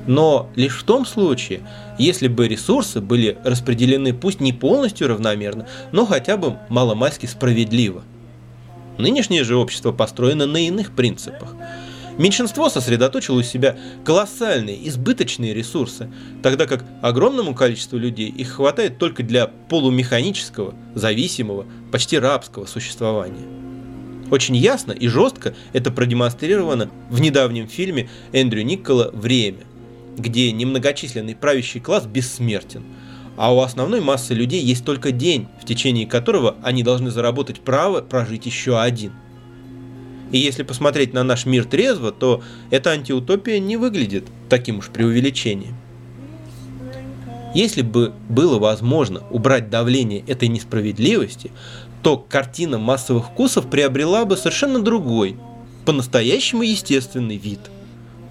но 0.06 0.48
лишь 0.56 0.78
в 0.78 0.84
том 0.84 1.04
случае, 1.06 1.60
если 1.98 2.26
бы 2.26 2.48
ресурсы 2.48 3.00
были 3.00 3.36
распределены 3.44 4.14
пусть 4.14 4.40
не 4.40 4.52
полностью 4.52 5.08
равномерно, 5.08 5.68
но 5.92 6.06
хотя 6.06 6.36
бы 6.36 6.56
маломальски 6.68 7.26
справедливо. 7.26 8.02
Нынешнее 8.98 9.44
же 9.44 9.56
общество 9.56 9.92
построено 9.92 10.46
на 10.46 10.66
иных 10.66 10.92
принципах. 10.92 11.54
Меньшинство 12.18 12.68
сосредоточило 12.68 13.38
у 13.38 13.42
себя 13.42 13.78
колоссальные, 14.04 14.88
избыточные 14.88 15.54
ресурсы, 15.54 16.10
тогда 16.42 16.66
как 16.66 16.84
огромному 17.02 17.54
количеству 17.54 17.98
людей 17.98 18.28
их 18.28 18.52
хватает 18.52 18.98
только 18.98 19.22
для 19.22 19.46
полумеханического, 19.46 20.74
зависимого, 20.94 21.66
почти 21.92 22.18
рабского 22.18 22.66
существования. 22.66 23.46
Очень 24.30 24.56
ясно 24.56 24.92
и 24.92 25.08
жестко 25.08 25.54
это 25.72 25.90
продемонстрировано 25.90 26.90
в 27.08 27.20
недавнем 27.20 27.68
фильме 27.68 28.08
Эндрю 28.32 28.62
Никола 28.62 29.10
«Время», 29.12 29.64
где 30.16 30.52
немногочисленный 30.52 31.34
правящий 31.34 31.80
класс 31.80 32.06
бессмертен, 32.06 32.84
а 33.36 33.54
у 33.54 33.60
основной 33.60 34.00
массы 34.00 34.34
людей 34.34 34.62
есть 34.62 34.84
только 34.84 35.10
день, 35.10 35.48
в 35.60 35.64
течение 35.64 36.06
которого 36.06 36.56
они 36.62 36.82
должны 36.82 37.10
заработать 37.10 37.60
право 37.60 38.02
прожить 38.02 38.46
еще 38.46 38.80
один– 38.80 39.12
и 40.30 40.38
если 40.38 40.62
посмотреть 40.62 41.12
на 41.12 41.24
наш 41.24 41.46
мир 41.46 41.64
трезво, 41.64 42.12
то 42.12 42.42
эта 42.70 42.90
антиутопия 42.90 43.58
не 43.58 43.76
выглядит 43.76 44.24
таким 44.48 44.78
уж 44.78 44.88
преувеличением. 44.88 45.76
Если 47.54 47.82
бы 47.82 48.12
было 48.28 48.58
возможно 48.58 49.22
убрать 49.30 49.70
давление 49.70 50.20
этой 50.26 50.48
несправедливости, 50.48 51.50
то 52.02 52.16
картина 52.16 52.78
массовых 52.78 53.26
вкусов 53.26 53.68
приобрела 53.68 54.24
бы 54.24 54.36
совершенно 54.36 54.80
другой, 54.80 55.36
по-настоящему 55.84 56.62
естественный 56.62 57.36
вид. 57.36 57.58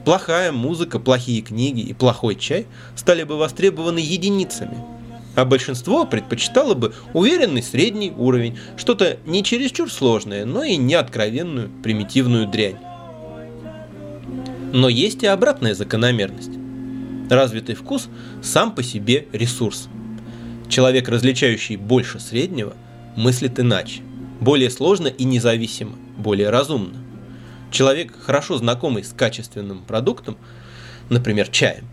Плохая 0.05 0.53
музыка, 0.53 0.99
плохие 0.99 1.41
книги 1.41 1.81
и 1.81 1.93
плохой 1.93 2.35
чай 2.35 2.65
стали 2.95 3.23
бы 3.23 3.37
востребованы 3.37 3.99
единицами– 3.99 4.77
а 5.39 5.45
большинство 5.45 6.05
предпочитало 6.05 6.73
бы 6.73 6.93
уверенный 7.13 7.63
средний 7.63 8.11
уровень, 8.11 8.59
что-то 8.75 9.19
не 9.25 9.41
чересчур 9.41 9.89
сложное, 9.89 10.43
но 10.43 10.63
и 10.63 10.75
не 10.75 10.95
откровенную 10.95 11.69
примитивную 11.81 12.45
дрянь. 12.45 12.77
Но 14.73 14.89
есть 14.89 15.23
и 15.23 15.27
обратная 15.27 15.75
закономерность. 15.75 16.51
Развитый 17.29 17.75
вкус 17.75 18.09
сам 18.41 18.75
по 18.75 18.83
себе 18.83 19.27
ресурс. 19.31 19.87
Человек, 20.67 21.07
различающий 21.07 21.77
больше 21.77 22.19
среднего, 22.19 22.73
мыслит 23.15 23.59
иначе, 23.61 24.01
более 24.41 24.69
сложно 24.69 25.07
и 25.07 25.23
независимо, 25.23 25.95
более 26.17 26.49
разумно. 26.49 26.97
Человек, 27.71 28.13
хорошо 28.19 28.57
знакомый 28.57 29.05
с 29.05 29.13
качественным 29.13 29.83
продуктом, 29.85 30.37
например, 31.09 31.47
чаем, 31.47 31.85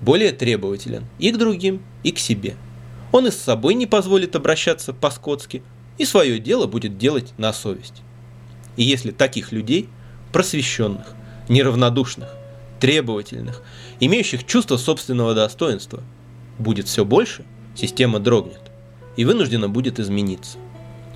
более 0.00 0.32
требователен 0.32 1.04
и 1.20 1.30
к 1.30 1.36
другим, 1.36 1.80
и 2.02 2.10
к 2.10 2.18
себе– 2.18 2.56
он 3.12 3.26
и 3.26 3.30
с 3.30 3.36
собой 3.36 3.74
не 3.74 3.86
позволит 3.86 4.36
обращаться 4.36 4.92
по-скотски, 4.92 5.62
и 5.96 6.04
свое 6.04 6.38
дело 6.38 6.66
будет 6.66 6.98
делать 6.98 7.32
на 7.38 7.52
совесть. 7.52 8.02
И 8.76 8.84
если 8.84 9.10
таких 9.10 9.52
людей, 9.52 9.88
просвещенных, 10.32 11.14
неравнодушных, 11.48 12.28
требовательных, 12.80 13.62
имеющих 13.98 14.44
чувство 14.44 14.76
собственного 14.76 15.34
достоинства, 15.34 16.02
будет 16.58 16.86
все 16.86 17.04
больше, 17.04 17.44
система 17.74 18.20
дрогнет 18.20 18.60
и 19.16 19.24
вынуждена 19.24 19.68
будет 19.68 19.98
измениться. 19.98 20.58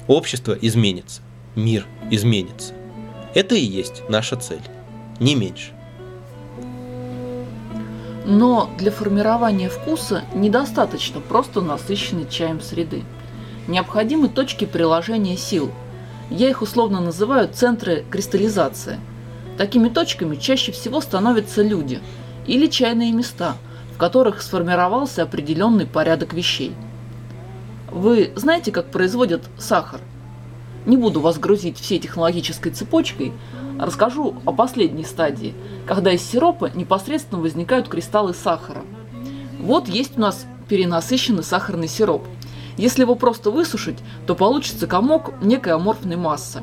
Общество 0.09 0.53
изменится, 0.61 1.23
мир 1.55 1.87
изменится. 2.11 2.75
Это 3.35 3.55
и 3.55 3.65
есть 3.65 4.03
наша 4.09 4.37
цель, 4.37 4.63
не 5.21 5.35
меньше. 5.35 5.73
Но 8.25 8.71
для 8.79 8.91
формирования 8.91 9.69
вкуса 9.69 10.23
недостаточно 10.35 11.21
просто 11.21 11.61
насыщенной 11.61 12.29
чаем 12.29 12.61
среды. 12.61 13.03
Необходимы 13.67 14.29
точки 14.29 14.65
приложения 14.65 15.37
сил. 15.37 15.71
Я 16.31 16.49
их 16.49 16.63
условно 16.63 17.01
называю 17.01 17.49
центры 17.53 18.05
кристаллизации. 18.11 19.01
Такими 19.59 19.89
точками 19.89 20.37
чаще 20.37 20.73
всего 20.73 21.01
становятся 21.01 21.63
люди 21.63 22.01
или 22.47 22.67
чайные 22.69 23.13
места, 23.13 23.57
в 23.95 23.99
которых 23.99 24.41
сформировался 24.41 25.23
определенный 25.23 25.87
порядок 25.87 26.33
вещей. 26.33 26.75
Вы 27.91 28.33
знаете, 28.37 28.73
как 28.73 28.91
производят 28.91 29.43
сахар? 29.59 30.01
Не 30.87 30.97
буду 30.97 31.21
вас 31.21 31.39
грузить 31.39 31.79
всей 31.79 31.99
технологической 31.99 32.73
цепочкой, 32.73 33.33
расскажу 33.83 34.37
о 34.45 34.53
последней 34.53 35.05
стадии, 35.05 35.55
когда 35.87 36.13
из 36.13 36.23
сиропа 36.23 36.71
непосредственно 36.73 37.43
возникают 37.43 37.89
кристаллы 37.89 38.33
сахара. 38.33 38.83
Вот 39.59 39.89
есть 39.89 40.17
у 40.17 40.21
нас 40.21 40.47
перенасыщенный 40.69 41.43
сахарный 41.43 41.89
сироп. 41.89 42.25
Если 42.77 43.03
его 43.03 43.17
просто 43.17 43.51
высушить, 43.51 43.99
то 44.27 44.37
получится 44.37 44.87
комок 44.87 45.33
некой 45.43 45.73
аморфной 45.73 46.15
массы. 46.17 46.63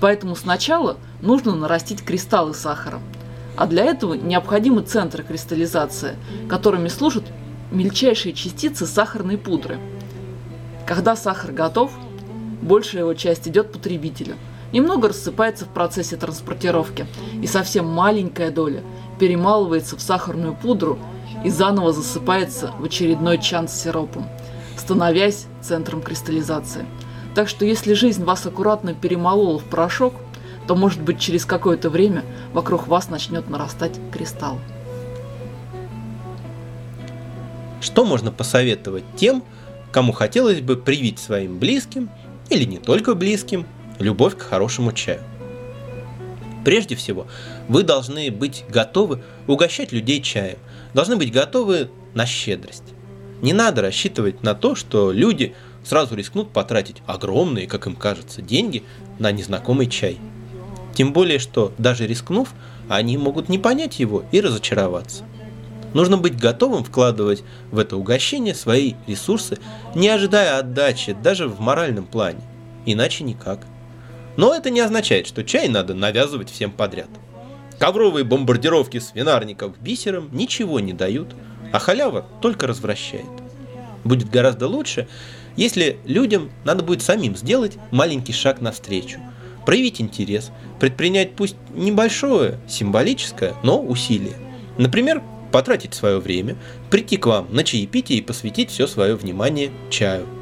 Поэтому 0.00 0.36
сначала 0.36 0.96
нужно 1.20 1.56
нарастить 1.56 2.04
кристаллы 2.04 2.54
сахара. 2.54 3.00
А 3.56 3.66
для 3.66 3.84
этого 3.84 4.14
необходимы 4.14 4.82
центры 4.82 5.24
кристаллизации, 5.24 6.14
которыми 6.48 6.86
служат 6.86 7.24
мельчайшие 7.72 8.32
частицы 8.32 8.86
сахарной 8.86 9.38
пудры. 9.38 9.78
Когда 10.86 11.16
сахар 11.16 11.50
готов, 11.50 11.90
большая 12.62 13.02
его 13.02 13.14
часть 13.14 13.48
идет 13.48 13.72
потребителю– 13.72 14.36
немного 14.72 15.08
рассыпается 15.08 15.64
в 15.64 15.68
процессе 15.68 16.16
транспортировки, 16.16 17.06
и 17.42 17.46
совсем 17.46 17.86
маленькая 17.86 18.50
доля 18.50 18.82
перемалывается 19.18 19.96
в 19.96 20.00
сахарную 20.00 20.54
пудру 20.54 20.98
и 21.44 21.50
заново 21.50 21.92
засыпается 21.92 22.72
в 22.78 22.84
очередной 22.84 23.38
чан 23.38 23.68
с 23.68 23.72
сиропом, 23.72 24.26
становясь 24.76 25.46
центром 25.60 26.02
кристаллизации. 26.02 26.86
Так 27.34 27.48
что 27.48 27.64
если 27.64 27.92
жизнь 27.92 28.24
вас 28.24 28.46
аккуратно 28.46 28.94
перемолола 28.94 29.58
в 29.58 29.64
порошок, 29.64 30.14
то 30.66 30.74
может 30.74 31.00
быть 31.00 31.18
через 31.18 31.44
какое-то 31.44 31.88
время 31.88 32.24
вокруг 32.52 32.88
вас 32.88 33.08
начнет 33.08 33.48
нарастать 33.48 33.98
кристалл. 34.12 34.58
Что 37.80 38.04
можно 38.04 38.32
посоветовать 38.32 39.04
тем, 39.16 39.42
кому 39.92 40.12
хотелось 40.12 40.60
бы 40.60 40.76
привить 40.76 41.18
своим 41.18 41.58
близким 41.58 42.10
или 42.50 42.64
не 42.64 42.78
только 42.78 43.14
близким 43.14 43.66
любовь 43.98 44.36
к 44.36 44.42
хорошему 44.42 44.92
чаю. 44.92 45.20
Прежде 46.64 46.96
всего, 46.96 47.26
вы 47.68 47.82
должны 47.82 48.30
быть 48.30 48.64
готовы 48.68 49.22
угощать 49.46 49.92
людей 49.92 50.20
чаем, 50.20 50.58
должны 50.92 51.16
быть 51.16 51.32
готовы 51.32 51.90
на 52.14 52.26
щедрость. 52.26 52.82
Не 53.40 53.52
надо 53.52 53.82
рассчитывать 53.82 54.42
на 54.42 54.54
то, 54.54 54.74
что 54.74 55.12
люди 55.12 55.54
сразу 55.84 56.14
рискнут 56.14 56.50
потратить 56.50 57.02
огромные, 57.06 57.66
как 57.66 57.86
им 57.86 57.94
кажется, 57.94 58.42
деньги 58.42 58.82
на 59.18 59.32
незнакомый 59.32 59.86
чай. 59.86 60.18
Тем 60.94 61.12
более, 61.12 61.38
что 61.38 61.72
даже 61.78 62.06
рискнув, 62.06 62.52
они 62.88 63.16
могут 63.16 63.48
не 63.48 63.58
понять 63.58 64.00
его 64.00 64.24
и 64.32 64.40
разочароваться. 64.40 65.24
Нужно 65.94 66.18
быть 66.18 66.38
готовым 66.38 66.84
вкладывать 66.84 67.44
в 67.70 67.78
это 67.78 67.96
угощение 67.96 68.54
свои 68.54 68.94
ресурсы, 69.06 69.58
не 69.94 70.08
ожидая 70.08 70.58
отдачи 70.58 71.16
даже 71.22 71.48
в 71.48 71.60
моральном 71.60 72.04
плане. 72.04 72.40
Иначе 72.84 73.24
никак. 73.24 73.60
Но 74.38 74.54
это 74.54 74.70
не 74.70 74.78
означает, 74.78 75.26
что 75.26 75.42
чай 75.42 75.68
надо 75.68 75.94
навязывать 75.94 76.48
всем 76.48 76.70
подряд. 76.70 77.08
Ковровые 77.80 78.24
бомбардировки 78.24 78.98
свинарников 79.00 79.76
бисером 79.80 80.28
ничего 80.30 80.78
не 80.78 80.92
дают, 80.92 81.34
а 81.72 81.80
халява 81.80 82.24
только 82.40 82.68
развращает. 82.68 83.26
Будет 84.04 84.30
гораздо 84.30 84.68
лучше, 84.68 85.08
если 85.56 85.98
людям 86.04 86.52
надо 86.64 86.84
будет 86.84 87.02
самим 87.02 87.34
сделать 87.34 87.78
маленький 87.90 88.32
шаг 88.32 88.60
навстречу, 88.60 89.18
проявить 89.66 90.00
интерес, 90.00 90.52
предпринять 90.78 91.34
пусть 91.34 91.56
небольшое, 91.74 92.60
символическое, 92.68 93.54
но 93.64 93.82
усилие. 93.82 94.36
Например, 94.78 95.20
потратить 95.50 95.94
свое 95.94 96.20
время, 96.20 96.54
прийти 96.90 97.16
к 97.16 97.26
вам 97.26 97.48
на 97.50 97.64
чаепитие 97.64 98.20
и 98.20 98.22
посвятить 98.22 98.70
все 98.70 98.86
свое 98.86 99.16
внимание 99.16 99.72
чаю. 99.90 100.37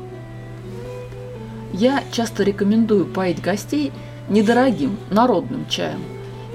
Я 1.79 2.03
часто 2.11 2.43
рекомендую 2.43 3.05
поить 3.05 3.43
гостей 3.43 3.93
недорогим, 4.31 4.97
народным 5.11 5.69
чаем. 5.69 6.01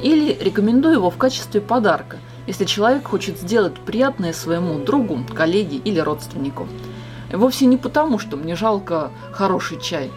Или 0.02 0.36
рекомендую 0.42 0.96
его 0.96 1.12
в 1.12 1.18
качестве 1.18 1.62
подарка, 1.62 2.18
если 2.48 2.66
человек 2.66 3.08
хочет 3.08 3.38
сделать 3.38 3.76
приятное 3.76 4.34
своему 4.34 4.80
другу, 4.84 5.20
коллеге 5.36 5.78
или 5.78 6.00
родственнику. 6.00 6.68
Вовсе 7.32 7.68
не 7.68 7.78
потому, 7.78 8.18
что 8.18 8.36
мне 8.36 8.56
жалко 8.56 9.12
хороший 9.32 9.80
чай. 9.80 10.10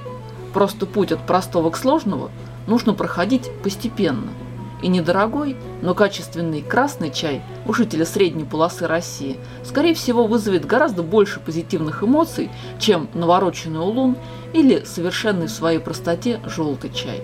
Просто 0.55 0.87
путь 0.87 1.13
от 1.13 1.27
простого 1.27 1.69
к 1.69 1.77
сложному 1.77 2.31
нужно 2.67 2.95
проходить 2.95 3.51
постепенно– 3.63 4.31
и 4.85 4.89
недорогой, 4.89 5.57
но 5.81 5.95
качественный 5.95 6.61
красный 6.61 7.11
чай 7.11 7.41
у 7.67 7.73
жителя 7.73 8.05
средней 8.05 8.45
полосы 8.45 8.87
России, 8.87 9.39
скорее 9.65 9.95
всего, 9.95 10.27
вызовет 10.27 10.67
гораздо 10.67 11.03
больше 11.03 11.41
позитивных 11.41 12.03
эмоций, 12.03 12.51
чем 12.79 13.09
навороченный 13.15 13.81
улун 13.81 14.17
или 14.53 14.85
совершенный 14.85 15.47
в 15.47 15.51
своей 15.51 15.79
простоте 15.79 16.39
желтый 16.45 16.93
чай. 16.93 17.23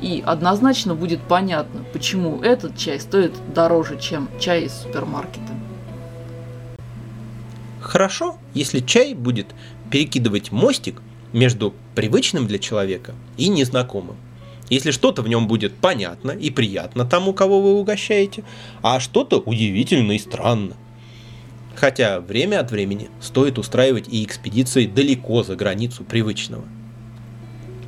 И 0.00 0.22
однозначно 0.24 0.94
будет 0.94 1.20
понятно, 1.20 1.84
почему 1.92 2.40
этот 2.42 2.76
чай 2.78 3.00
стоит 3.00 3.32
дороже, 3.52 3.98
чем 3.98 4.28
чай 4.38 4.62
из 4.62 4.72
супермаркета. 4.72 5.52
Хорошо, 7.80 8.36
если 8.54 8.78
чай 8.78 9.14
будет 9.14 9.48
перекидывать 9.90 10.52
мостик 10.52 11.02
между 11.32 11.74
привычным 11.96 12.46
для 12.46 12.60
человека 12.60 13.14
и 13.36 13.48
незнакомым. 13.48 14.16
Если 14.70 14.92
что-то 14.92 15.22
в 15.22 15.28
нем 15.28 15.48
будет 15.48 15.74
понятно 15.74 16.30
и 16.30 16.48
приятно 16.50 17.04
тому, 17.04 17.32
кого 17.32 17.60
вы 17.60 17.74
угощаете, 17.74 18.44
а 18.82 19.00
что-то 19.00 19.40
удивительно 19.40 20.12
и 20.12 20.18
странно. 20.18 20.76
Хотя 21.74 22.20
время 22.20 22.60
от 22.60 22.70
времени 22.70 23.10
стоит 23.20 23.58
устраивать 23.58 24.06
и 24.08 24.24
экспедиции 24.24 24.86
далеко 24.86 25.42
за 25.42 25.56
границу 25.56 26.04
привычного. 26.04 26.64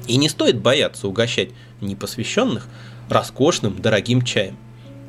И 0.08 0.16
не 0.16 0.28
стоит 0.28 0.60
бояться 0.60 1.06
угощать 1.06 1.50
непосвященных 1.80 2.68
роскошным, 3.08 3.80
дорогим 3.80 4.22
чаем. 4.22 4.56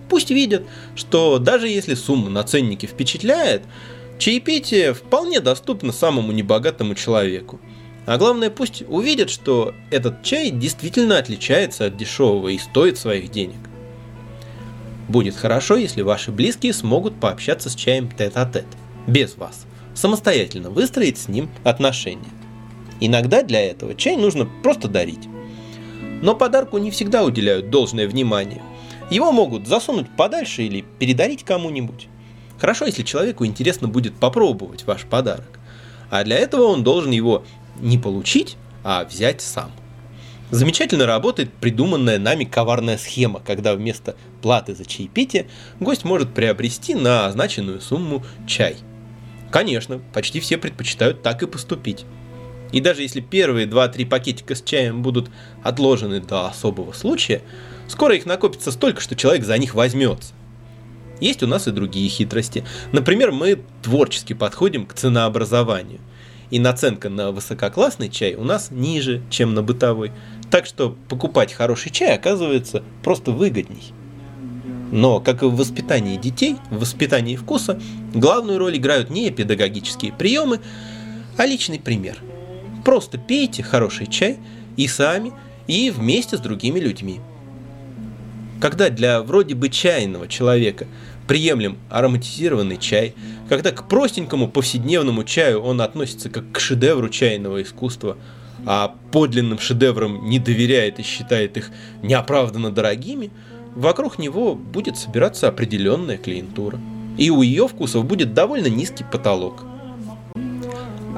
Пусть 0.10 0.30
видят, 0.30 0.64
что 0.96 1.40
даже 1.40 1.68
если 1.68 1.96
сумма 1.96 2.30
на 2.30 2.44
ценнике 2.44 2.86
впечатляет, 2.86 3.64
чаепитие 4.20 4.94
вполне 4.94 5.40
доступно 5.40 5.92
самому 5.92 6.32
небогатому 6.32 6.94
человеку. 6.94 7.60
А 8.06 8.18
главное, 8.18 8.50
пусть 8.50 8.84
увидят, 8.88 9.30
что 9.30 9.74
этот 9.90 10.24
чай 10.24 10.50
действительно 10.50 11.18
отличается 11.18 11.86
от 11.86 11.96
дешевого 11.96 12.50
и 12.50 12.58
стоит 12.58 12.98
своих 12.98 13.32
денег. 13.32 13.58
Будет 15.08 15.36
хорошо, 15.36 15.76
если 15.76 16.02
ваши 16.02 16.32
близкие 16.32 16.74
смогут 16.74 17.20
пообщаться 17.20 17.70
с 17.70 17.76
чаем 17.76 18.10
тет-а-тет, 18.10 18.66
без 19.08 19.38
вас, 19.38 19.66
самостоятельно 19.94 20.70
выстроить 20.70 21.18
с 21.18 21.28
ним 21.28 21.50
отношения. 21.64 22.30
Иногда 23.00 23.42
для 23.42 23.62
этого 23.62 23.96
чай 23.96 24.16
нужно 24.16 24.48
просто 24.64 24.88
дарить. 24.88 25.28
Но 26.22 26.36
подарку 26.36 26.78
не 26.78 26.92
всегда 26.92 27.24
уделяют 27.24 27.70
должное 27.70 28.08
внимание. 28.08 28.62
Его 29.10 29.32
могут 29.32 29.68
засунуть 29.68 30.10
подальше 30.16 30.64
или 30.64 30.86
передарить 31.00 31.44
кому-нибудь. 31.44 32.08
Хорошо, 32.60 32.86
если 32.86 33.04
человеку 33.04 33.46
интересно 33.46 33.90
будет 33.90 34.16
попробовать 34.16 34.86
ваш 34.86 35.04
подарок. 35.04 35.60
А 36.10 36.24
для 36.24 36.38
этого 36.38 36.64
он 36.64 36.84
должен 36.84 37.12
его 37.12 37.44
не 37.80 37.98
получить, 37.98 38.58
а 38.84 39.06
взять 39.06 39.42
сам. 39.42 39.72
Замечательно 40.52 41.08
работает 41.08 41.52
придуманная 41.52 42.20
нами 42.20 42.44
коварная 42.44 42.98
схема, 42.98 43.42
когда 43.44 43.74
вместо 43.74 44.16
платы 44.42 44.76
за 44.76 44.86
чаепитие 44.86 45.48
гость 45.80 46.04
может 46.04 46.34
приобрести 46.34 46.94
на 46.94 47.26
означенную 47.26 47.82
сумму 47.82 48.24
чай. 48.46 48.76
Конечно, 49.50 50.00
почти 50.14 50.40
все 50.40 50.58
предпочитают 50.58 51.24
так 51.24 51.42
и 51.42 51.48
поступить. 51.48 52.06
И 52.72 52.82
даже 52.82 53.02
если 53.02 53.20
первые 53.20 53.68
2-3 53.68 54.06
пакетика 54.08 54.54
с 54.54 54.62
чаем 54.62 55.02
будут 55.02 55.32
отложены 55.64 56.20
до 56.22 56.46
особого 56.46 56.92
случая, 56.92 57.42
скоро 57.88 58.16
их 58.16 58.28
накопится 58.28 58.72
столько, 58.72 59.02
что 59.02 59.16
человек 59.16 59.46
за 59.46 59.58
них 59.58 59.74
возьмется. 59.74 60.34
Есть 61.20 61.42
у 61.42 61.48
нас 61.48 61.68
и 61.68 61.72
другие 61.72 62.10
хитрости. 62.10 62.64
Например, 62.92 63.32
мы 63.32 63.60
творчески 63.82 64.34
подходим 64.34 64.86
к 64.86 64.94
ценообразованию– 64.94 66.00
и 66.54 66.60
наценка 66.60 67.10
на 67.10 67.32
высококлассный 67.32 68.10
чай 68.10 68.36
у 68.36 68.44
нас 68.44 68.68
ниже, 68.70 69.24
чем 69.32 69.56
на 69.56 69.64
бытовой. 69.64 70.12
Так 70.52 70.68
что 70.68 70.96
покупать 71.10 71.52
хороший 71.52 71.92
чай 71.92 72.16
оказывается 72.16 72.84
просто 73.02 73.32
выгодней. 73.32 73.92
Но, 74.92 75.20
как 75.20 75.42
и 75.42 75.48
в 75.48 75.56
воспитании 75.56 76.16
детей, 76.16 76.58
в 76.70 76.82
воспитании 76.82 77.38
вкуса, 77.38 77.82
главную 78.14 78.60
роль 78.60 78.78
играют 78.78 79.10
не 79.10 79.32
педагогические 79.32 80.14
приемы, 80.14 80.60
а 81.38 81.48
личный 81.48 81.80
пример. 81.80 82.20
Просто 82.86 83.18
пейте 83.18 83.64
хороший 83.64 84.06
чай 84.06 84.38
и 84.78 84.88
сами, 84.88 85.34
и 85.66 85.90
вместе 85.90 86.38
с 86.38 86.40
другими 86.40 86.80
людьми. 86.80 87.20
Когда 88.62 88.92
для 88.92 89.24
вроде 89.24 89.56
бы 89.56 89.70
чайного 89.70 90.28
человека 90.28 90.86
приемлем 91.28 91.78
ароматизированный 91.90 92.78
чай, 92.78 93.14
когда 93.50 93.72
к 93.72 93.88
простенькому 93.88 94.48
повседневному 94.48 95.24
чаю 95.24 95.62
он 95.62 95.82
относится 95.82 96.30
как 96.30 96.52
к 96.52 96.60
шедевру 96.60 97.10
чайного 97.10 97.62
искусства, 97.62 98.18
а 98.66 98.96
подлинным 99.12 99.60
шедеврам 99.60 100.30
не 100.30 100.40
доверяет 100.40 101.00
и 101.00 101.04
считает 101.04 101.58
их 101.58 101.72
неоправданно 102.02 102.72
дорогими, 102.72 103.32
вокруг 103.76 104.20
него 104.20 104.56
будет 104.56 104.98
собираться 104.98 105.48
определенная 105.48 106.18
клиентура. 106.18 106.80
И 107.18 107.30
у 107.30 107.42
ее 107.42 107.68
вкусов 107.68 108.06
будет 108.06 108.34
довольно 108.34 108.68
низкий 108.68 109.04
потолок. 109.04 109.64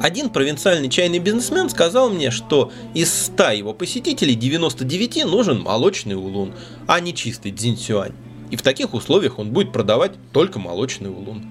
Один 0.01 0.29
провинциальный 0.29 0.89
чайный 0.89 1.19
бизнесмен 1.19 1.69
сказал 1.69 2.09
мне, 2.09 2.29
что 2.29 2.71
из 2.93 3.13
100 3.13 3.51
его 3.51 3.73
посетителей 3.73 4.35
99 4.35 5.25
нужен 5.25 5.61
молочный 5.61 6.15
улун, 6.15 6.53
а 6.85 6.99
не 6.99 7.13
чистый 7.13 7.51
дзинсюань. 7.51 8.11
И 8.51 8.55
в 8.55 8.61
таких 8.61 8.93
условиях 8.93 9.39
он 9.39 9.51
будет 9.51 9.71
продавать 9.71 10.13
только 10.31 10.59
молочный 10.59 11.09
улун. 11.09 11.43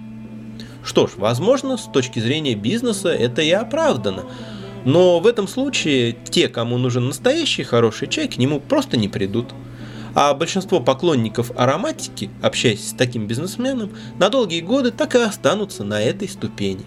Что 0.84 1.06
ж, 1.06 1.12
возможно, 1.16 1.76
с 1.76 1.84
точки 1.84 2.18
зрения 2.18 2.54
бизнеса 2.54 3.08
это 3.08 3.42
и 3.42 3.50
оправдано. 3.50 4.24
Но 4.84 5.18
в 5.18 5.26
этом 5.26 5.48
случае 5.48 6.14
те, 6.30 6.48
кому 6.48 6.76
нужен 6.76 7.08
настоящий 7.08 7.62
хороший 7.62 8.06
чай, 8.06 8.28
к 8.28 8.36
нему 8.36 8.60
просто 8.60 8.96
не 8.96 9.08
придут. 9.08 9.54
А 10.14 10.32
большинство 10.34 10.80
поклонников 10.80 11.50
ароматики, 11.56 12.30
общаясь 12.42 12.90
с 12.90 12.92
таким 12.92 13.26
бизнесменом, 13.26 13.90
на 14.18 14.28
долгие 14.28 14.60
годы 14.60 14.90
так 14.90 15.14
и 15.14 15.18
останутся 15.18 15.84
на 15.84 16.00
этой 16.02 16.28
ступени. 16.28 16.84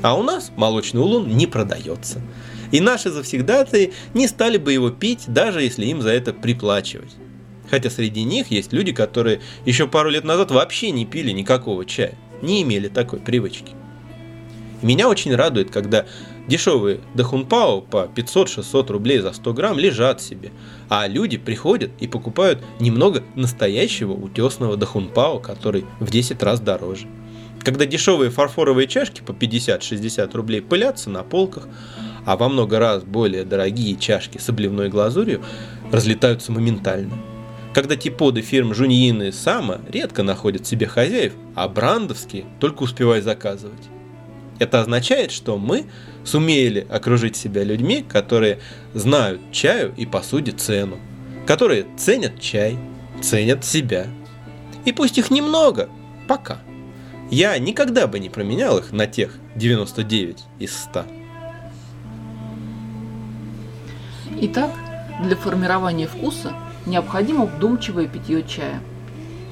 А 0.00 0.16
у 0.16 0.22
нас 0.22 0.52
молочный 0.56 1.00
улун 1.00 1.28
не 1.28 1.46
продается. 1.46 2.22
И 2.70 2.80
наши 2.80 3.10
завсегдатые 3.10 3.92
не 4.14 4.28
стали 4.28 4.56
бы 4.56 4.72
его 4.72 4.90
пить, 4.90 5.24
даже 5.26 5.62
если 5.62 5.86
им 5.86 6.00
за 6.00 6.10
это 6.10 6.32
приплачивать. 6.32 7.12
Хотя 7.70 7.90
среди 7.90 8.24
них 8.24 8.50
есть 8.50 8.72
люди, 8.72 8.92
которые 8.92 9.40
еще 9.66 9.86
пару 9.86 10.10
лет 10.10 10.24
назад 10.24 10.50
вообще 10.50 10.90
не 10.90 11.04
пили 11.04 11.30
никакого 11.30 11.84
чая, 11.84 12.14
не 12.42 12.62
имели 12.62 12.88
такой 12.88 13.20
привычки. 13.20 13.72
Меня 14.80 15.08
очень 15.08 15.34
радует, 15.34 15.70
когда 15.70 16.06
дешевые 16.46 17.00
дахунпао 17.14 17.80
по 17.80 18.08
500-600 18.14 18.92
рублей 18.92 19.18
за 19.18 19.32
100 19.32 19.52
грамм 19.52 19.78
лежат 19.78 20.22
себе, 20.22 20.52
а 20.88 21.06
люди 21.08 21.36
приходят 21.36 21.90
и 21.98 22.06
покупают 22.06 22.62
немного 22.78 23.24
настоящего 23.34 24.12
утесного 24.12 24.76
дахунпао, 24.76 25.40
который 25.40 25.84
в 25.98 26.10
10 26.10 26.40
раз 26.42 26.60
дороже. 26.60 27.08
Когда 27.64 27.86
дешевые 27.86 28.30
фарфоровые 28.30 28.86
чашки 28.86 29.20
по 29.20 29.32
50-60 29.32 30.32
рублей 30.34 30.62
пылятся 30.62 31.10
на 31.10 31.24
полках, 31.24 31.66
а 32.24 32.36
во 32.36 32.48
много 32.48 32.78
раз 32.78 33.02
более 33.02 33.44
дорогие 33.44 33.96
чашки 33.96 34.38
с 34.38 34.48
обливной 34.48 34.88
глазурью 34.88 35.42
разлетаются 35.90 36.52
моментально– 36.52 37.14
когда 37.74 37.96
типоды 37.96 38.40
фирм 38.40 38.74
Жуньин 38.74 39.22
и 39.22 39.32
Сама 39.32 39.80
редко 39.90 40.22
находят 40.22 40.66
себе 40.66 40.86
хозяев, 40.86 41.34
а 41.54 41.68
брандовские 41.68 42.46
только 42.60 42.82
успевают 42.82 43.24
заказывать. 43.24 43.88
Это 44.58 44.80
означает, 44.80 45.30
что 45.30 45.56
мы 45.56 45.86
сумели 46.24 46.86
окружить 46.90 47.36
себя 47.36 47.62
людьми, 47.62 48.04
которые 48.06 48.58
знают 48.94 49.40
чаю 49.52 49.94
и 49.96 50.04
посуде 50.04 50.52
цену, 50.52 50.98
которые 51.46 51.86
ценят 51.96 52.40
чай, 52.40 52.78
ценят 53.22 53.64
себя. 53.64 54.06
И 54.84 54.92
пусть 54.92 55.18
их 55.18 55.30
немного, 55.30 55.88
пока. 56.26 56.58
Я 57.30 57.56
никогда 57.58 58.06
бы 58.06 58.18
не 58.18 58.30
променял 58.30 58.78
их 58.78 58.90
на 58.90 59.06
тех 59.06 59.34
99 59.54 60.38
из 60.58 60.76
100. 60.76 61.04
Итак, 64.40 64.70
для 65.22 65.36
формирования 65.36 66.06
вкуса 66.06 66.54
необходимо 66.88 67.46
вдумчивое 67.46 68.08
питье 68.08 68.42
чая. 68.42 68.80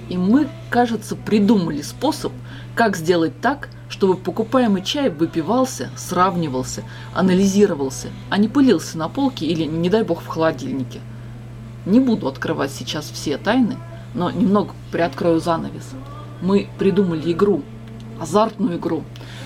И 0.08 0.16
мы, 0.16 0.48
кажется, 0.70 1.16
придумали 1.16 1.82
способ, 1.82 2.32
как 2.74 2.96
сделать 2.96 3.40
так, 3.40 3.68
чтобы 3.88 4.16
покупаемый 4.16 4.82
чай 4.82 5.10
выпивался, 5.10 5.90
сравнивался, 5.96 6.82
анализировался, 7.14 8.08
а 8.30 8.38
не 8.38 8.48
пылился 8.48 8.98
на 8.98 9.08
полке 9.08 9.46
или, 9.46 9.64
не 9.64 9.88
дай 9.88 10.02
бог, 10.02 10.22
в 10.22 10.26
холодильнике. 10.26 11.00
Не 11.86 12.00
буду 12.00 12.28
открывать 12.28 12.72
сейчас 12.72 13.10
все 13.10 13.38
тайны, 13.38 13.76
но 14.14 14.30
немного 14.30 14.72
приоткрою 14.90 15.40
занавес. 15.40 15.90
Мы 16.40 16.68
придумали 16.78 17.32
игру, 17.32 17.62
азартную 18.20 18.78
игру, 18.78 19.04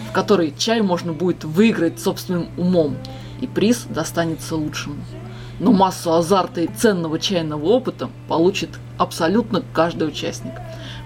в 0.08 0.12
которой 0.12 0.54
чай 0.56 0.82
можно 0.82 1.12
будет 1.12 1.44
выиграть 1.44 2.00
собственным 2.00 2.48
умом, 2.56 2.96
и 3.40 3.46
приз 3.46 3.86
достанется 3.88 4.56
лучшему 4.56 4.96
но 5.60 5.72
массу 5.72 6.12
азарта 6.14 6.62
и 6.62 6.66
ценного 6.66 7.18
чайного 7.20 7.66
опыта 7.66 8.08
получит 8.28 8.70
абсолютно 8.98 9.62
каждый 9.72 10.08
участник. 10.08 10.54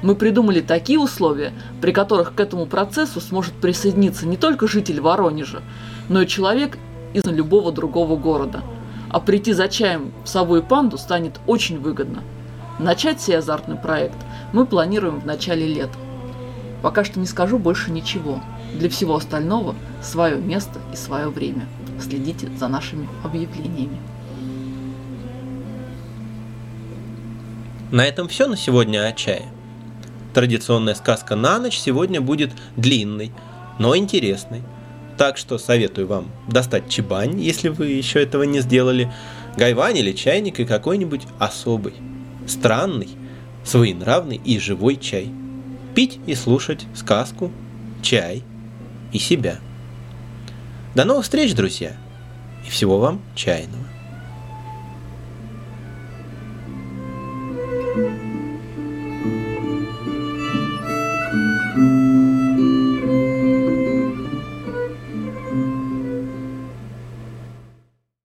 Мы 0.03 0.14
придумали 0.14 0.61
такие 0.61 0.99
условия, 0.99 1.53
при 1.81 1.93
которых 1.93 2.35
к 2.35 2.40
этому 2.40 2.67
процессу 2.67 3.21
сможет 3.21 3.53
присоединиться 3.55 4.27
не 4.27 4.37
только 4.37 4.69
житель 4.69 5.01
Воронежа, 5.01 5.61
но 6.09 6.23
и 6.23 6.27
человек 6.27 6.79
из 7.12 7.25
любого 7.25 7.73
другого 7.73 8.17
города. 8.17 8.62
А 9.11 9.21
прийти 9.21 9.53
за 9.53 9.69
чаем 9.69 10.12
в 10.25 10.29
сову 10.29 10.57
и 10.57 10.62
панду 10.62 10.99
станет 10.99 11.40
очень 11.47 11.79
выгодно. 11.79 12.23
Начать 12.79 13.21
сей 13.21 13.38
азартный 13.38 13.77
проект 13.77 14.17
мы 14.53 14.67
планируем 14.67 15.21
в 15.21 15.27
начале 15.27 15.67
лета. 15.67 15.97
Пока 16.83 17.05
что 17.05 17.19
не 17.19 17.27
скажу 17.27 17.59
больше 17.59 17.90
ничего. 17.90 18.40
Для 18.75 18.88
всего 18.88 19.14
остального 19.14 19.75
свое 20.03 20.37
место 20.37 20.81
и 20.93 20.97
свое 20.97 21.29
время. 21.29 21.67
Следите 22.01 22.49
за 22.59 22.69
нашими 22.69 23.09
объявлениями. 23.23 23.99
На 27.90 28.05
этом 28.07 28.29
все 28.29 28.47
на 28.47 28.57
сегодня 28.57 29.07
о 29.07 29.12
чае. 29.12 29.47
Традиционная 30.33 30.94
сказка 30.94 31.37
на 31.37 31.59
ночь 31.59 31.79
сегодня 31.79 32.20
будет 32.20 32.51
длинной, 32.77 33.33
но 33.79 33.97
интересный. 33.97 34.62
Так 35.16 35.37
что 35.37 35.59
советую 35.59 36.09
вам 36.09 36.31
достать 36.49 36.88
чебань, 36.88 37.40
если 37.40 37.68
вы 37.68 37.87
еще 37.87 38.20
этого 38.20 38.42
не 38.42 38.61
сделали, 38.61 39.12
гайвань 39.57 39.97
или 39.97 40.12
чайник 40.12 40.59
и 40.59 40.64
какой-нибудь 40.64 41.23
особый, 41.38 41.94
странный, 42.49 43.11
своенравный 43.64 44.40
и 44.44 44.59
живой 44.59 44.97
чай. 44.97 45.31
Пить 45.94 46.18
и 46.27 46.35
слушать 46.35 46.87
сказку, 46.94 47.53
чай 48.03 48.42
и 49.12 49.18
себя. 49.18 49.61
До 50.97 51.05
новых 51.05 51.25
встреч, 51.25 51.55
друзья, 51.55 51.97
и 52.66 52.70
всего 52.70 52.99
вам 52.99 53.20
чайного. 53.37 53.84